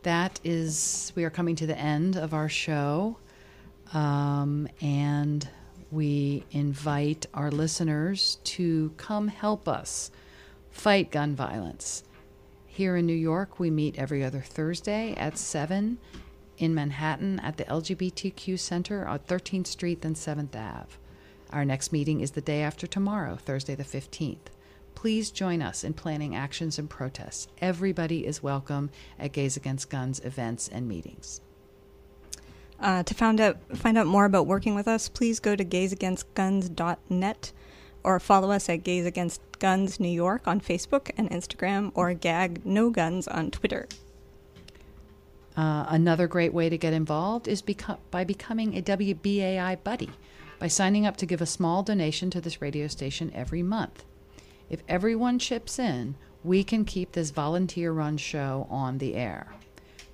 that 0.02 0.40
is, 0.44 1.12
we 1.14 1.24
are 1.24 1.30
coming 1.30 1.56
to 1.56 1.66
the 1.66 1.78
end 1.78 2.16
of 2.16 2.34
our 2.34 2.48
show, 2.48 3.16
um, 3.92 4.68
and 4.80 5.48
we 5.90 6.44
invite 6.52 7.26
our 7.34 7.50
listeners 7.50 8.38
to 8.44 8.92
come 8.96 9.28
help 9.28 9.66
us 9.68 10.10
fight 10.70 11.10
gun 11.10 11.34
violence. 11.34 12.04
Here 12.66 12.96
in 12.96 13.06
New 13.06 13.12
York, 13.12 13.58
we 13.58 13.70
meet 13.70 13.98
every 13.98 14.24
other 14.24 14.40
Thursday 14.40 15.14
at 15.14 15.36
7 15.36 15.98
in 16.58 16.74
Manhattan 16.74 17.40
at 17.40 17.56
the 17.56 17.64
LGBTQ 17.64 18.58
Center 18.58 19.06
on 19.06 19.18
13th 19.18 19.66
Street 19.66 20.04
and 20.04 20.14
7th 20.14 20.54
Ave. 20.54 20.94
Our 21.50 21.64
next 21.64 21.92
meeting 21.92 22.20
is 22.20 22.30
the 22.30 22.40
day 22.40 22.62
after 22.62 22.86
tomorrow, 22.86 23.36
Thursday 23.36 23.74
the 23.74 23.82
15th. 23.82 24.38
Please 24.94 25.30
join 25.30 25.62
us 25.62 25.84
in 25.84 25.94
planning 25.94 26.34
actions 26.34 26.78
and 26.78 26.90
protests. 26.90 27.48
Everybody 27.60 28.26
is 28.26 28.42
welcome 28.42 28.90
at 29.18 29.32
Gays 29.32 29.56
Against 29.56 29.90
Guns 29.90 30.20
events 30.20 30.68
and 30.68 30.86
meetings. 30.88 31.40
Uh, 32.78 33.02
to 33.02 33.14
find 33.14 33.40
out 33.40 33.58
find 33.76 33.98
out 33.98 34.06
more 34.06 34.24
about 34.24 34.46
working 34.46 34.74
with 34.74 34.88
us, 34.88 35.08
please 35.08 35.38
go 35.38 35.54
to 35.54 35.64
gaysagainstguns.net 35.64 37.52
or 38.02 38.18
follow 38.18 38.50
us 38.50 38.68
at 38.68 38.82
Gays 38.82 39.04
Against 39.04 39.42
Guns 39.58 40.00
New 40.00 40.08
York 40.08 40.46
on 40.46 40.60
Facebook 40.60 41.10
and 41.18 41.30
Instagram 41.30 41.92
or 41.94 42.14
Gag 42.14 42.64
No 42.64 42.90
Guns 42.90 43.28
on 43.28 43.50
Twitter. 43.50 43.86
Uh, 45.56 45.84
another 45.88 46.26
great 46.26 46.54
way 46.54 46.70
to 46.70 46.78
get 46.78 46.94
involved 46.94 47.46
is 47.46 47.60
beco- 47.60 47.98
by 48.10 48.24
becoming 48.24 48.76
a 48.76 48.82
WBAI 48.82 49.82
buddy 49.84 50.08
by 50.58 50.68
signing 50.68 51.06
up 51.06 51.16
to 51.18 51.26
give 51.26 51.42
a 51.42 51.46
small 51.46 51.82
donation 51.82 52.30
to 52.30 52.40
this 52.40 52.62
radio 52.62 52.86
station 52.86 53.30
every 53.34 53.62
month. 53.62 54.04
If 54.70 54.82
everyone 54.88 55.38
chips 55.38 55.78
in, 55.78 56.14
we 56.44 56.64
can 56.64 56.84
keep 56.84 57.12
this 57.12 57.30
volunteer 57.30 57.92
run 57.92 58.16
show 58.16 58.66
on 58.70 58.98
the 58.98 59.14
air. 59.14 59.52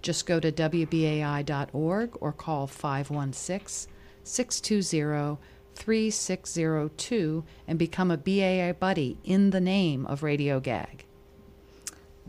Just 0.02 0.26
go 0.26 0.40
to 0.40 0.50
WBAI.org 0.50 2.16
or 2.20 2.32
call 2.32 2.66
516 2.66 3.92
620 4.24 5.38
3602 5.74 7.44
and 7.68 7.78
become 7.78 8.10
a 8.10 8.16
BAI 8.16 8.72
buddy 8.72 9.18
in 9.24 9.50
the 9.50 9.60
name 9.60 10.06
of 10.06 10.22
Radio 10.22 10.58
Gag. 10.58 11.04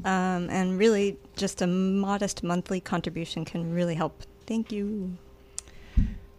Um, 0.05 0.49
and 0.49 0.77
really, 0.77 1.17
just 1.35 1.61
a 1.61 1.67
modest 1.67 2.43
monthly 2.43 2.79
contribution 2.79 3.45
can 3.45 3.73
really 3.73 3.95
help. 3.95 4.23
Thank 4.45 4.71
you. 4.71 5.17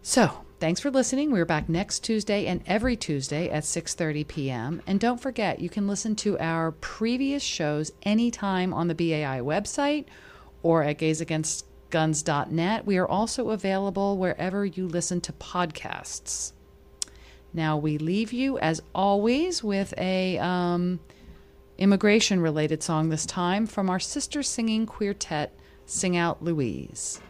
So, 0.01 0.45
Thanks 0.59 0.81
for 0.81 0.91
listening. 0.91 1.31
We're 1.31 1.45
back 1.45 1.69
next 1.69 2.03
Tuesday 2.03 2.45
and 2.45 2.61
every 2.67 2.97
Tuesday 2.97 3.49
at 3.49 3.63
6:30 3.63 4.27
p.m. 4.27 4.81
And 4.85 4.99
don't 4.99 5.21
forget, 5.21 5.61
you 5.61 5.69
can 5.69 5.87
listen 5.87 6.17
to 6.17 6.37
our 6.37 6.73
previous 6.73 7.41
shows 7.41 7.93
anytime 8.03 8.73
on 8.73 8.89
the 8.89 8.93
BAI 8.93 9.39
website 9.39 10.07
or 10.61 10.83
at 10.83 10.97
gaysagainstguns.net. 10.97 12.85
We 12.85 12.97
are 12.97 13.07
also 13.07 13.51
available 13.51 14.17
wherever 14.17 14.65
you 14.65 14.85
listen 14.85 15.21
to 15.21 15.31
podcasts. 15.31 16.51
Now 17.53 17.77
we 17.77 17.97
leave 17.97 18.33
you 18.33 18.59
as 18.59 18.81
always 18.93 19.63
with 19.63 19.93
a 19.97 20.39
um, 20.39 20.99
immigration 21.77 22.41
related 22.41 22.83
song 22.83 23.07
this 23.07 23.25
time 23.25 23.65
from 23.65 23.89
our 23.89 23.99
sister 23.99 24.43
singing 24.43 24.85
quartet, 24.85 25.57
Sing 25.85 26.17
Out 26.17 26.43
Louise. 26.43 27.21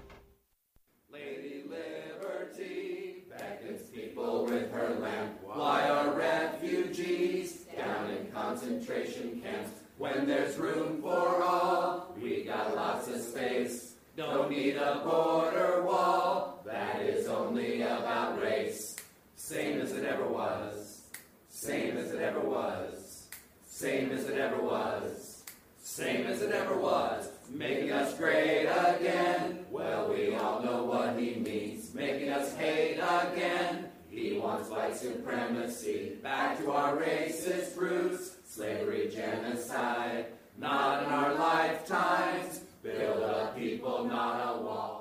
When 10.19 10.27
there's 10.27 10.58
room 10.58 11.01
for 11.01 11.41
all, 11.41 12.13
we 12.21 12.43
got 12.43 12.75
lots 12.75 13.08
of 13.08 13.21
space. 13.21 13.93
Don't 14.17 14.51
need 14.51 14.75
a 14.75 14.99
border 15.01 15.82
wall, 15.82 16.62
that 16.65 16.99
is 16.99 17.29
only 17.29 17.84
about 17.84 18.41
race. 18.41 18.97
Same 19.38 19.79
as 19.79 19.93
it 19.93 20.03
ever 20.03 20.27
was, 20.27 21.03
same 21.47 21.95
as 21.95 22.12
it 22.12 22.19
ever 22.19 22.41
was, 22.41 23.29
same 23.65 24.12
as 24.12 24.25
it 24.25 24.38
ever 24.38 24.62
was, 24.62 25.45
same 25.82 26.25
as 26.25 26.41
it 26.41 26.51
ever 26.51 26.77
was. 26.77 27.29
Making 27.49 27.93
us 27.93 28.13
great 28.17 28.65
again, 28.65 29.65
well, 29.71 30.10
we 30.10 30.36
all 30.36 30.62
know 30.62 30.84
what 30.84 31.17
he 31.17 31.36
means. 31.36 31.93
Making 31.93 32.32
us 32.32 32.53
hate 32.58 32.97
again. 32.97 33.86
He 34.10 34.38
wants 34.38 34.69
white 34.69 34.97
supremacy, 34.97 36.17
back 36.21 36.58
to 36.58 36.71
our 36.71 36.97
racist 36.97 37.77
roots, 37.77 38.36
slavery, 38.49 39.07
genocide, 39.13 40.25
not 40.57 41.03
in 41.03 41.09
our 41.12 41.35
lifetimes. 41.35 42.62
Build 42.81 43.21
a 43.21 43.53
people, 43.55 44.05
not 44.05 44.55
a 44.55 44.62
wall. 44.62 44.98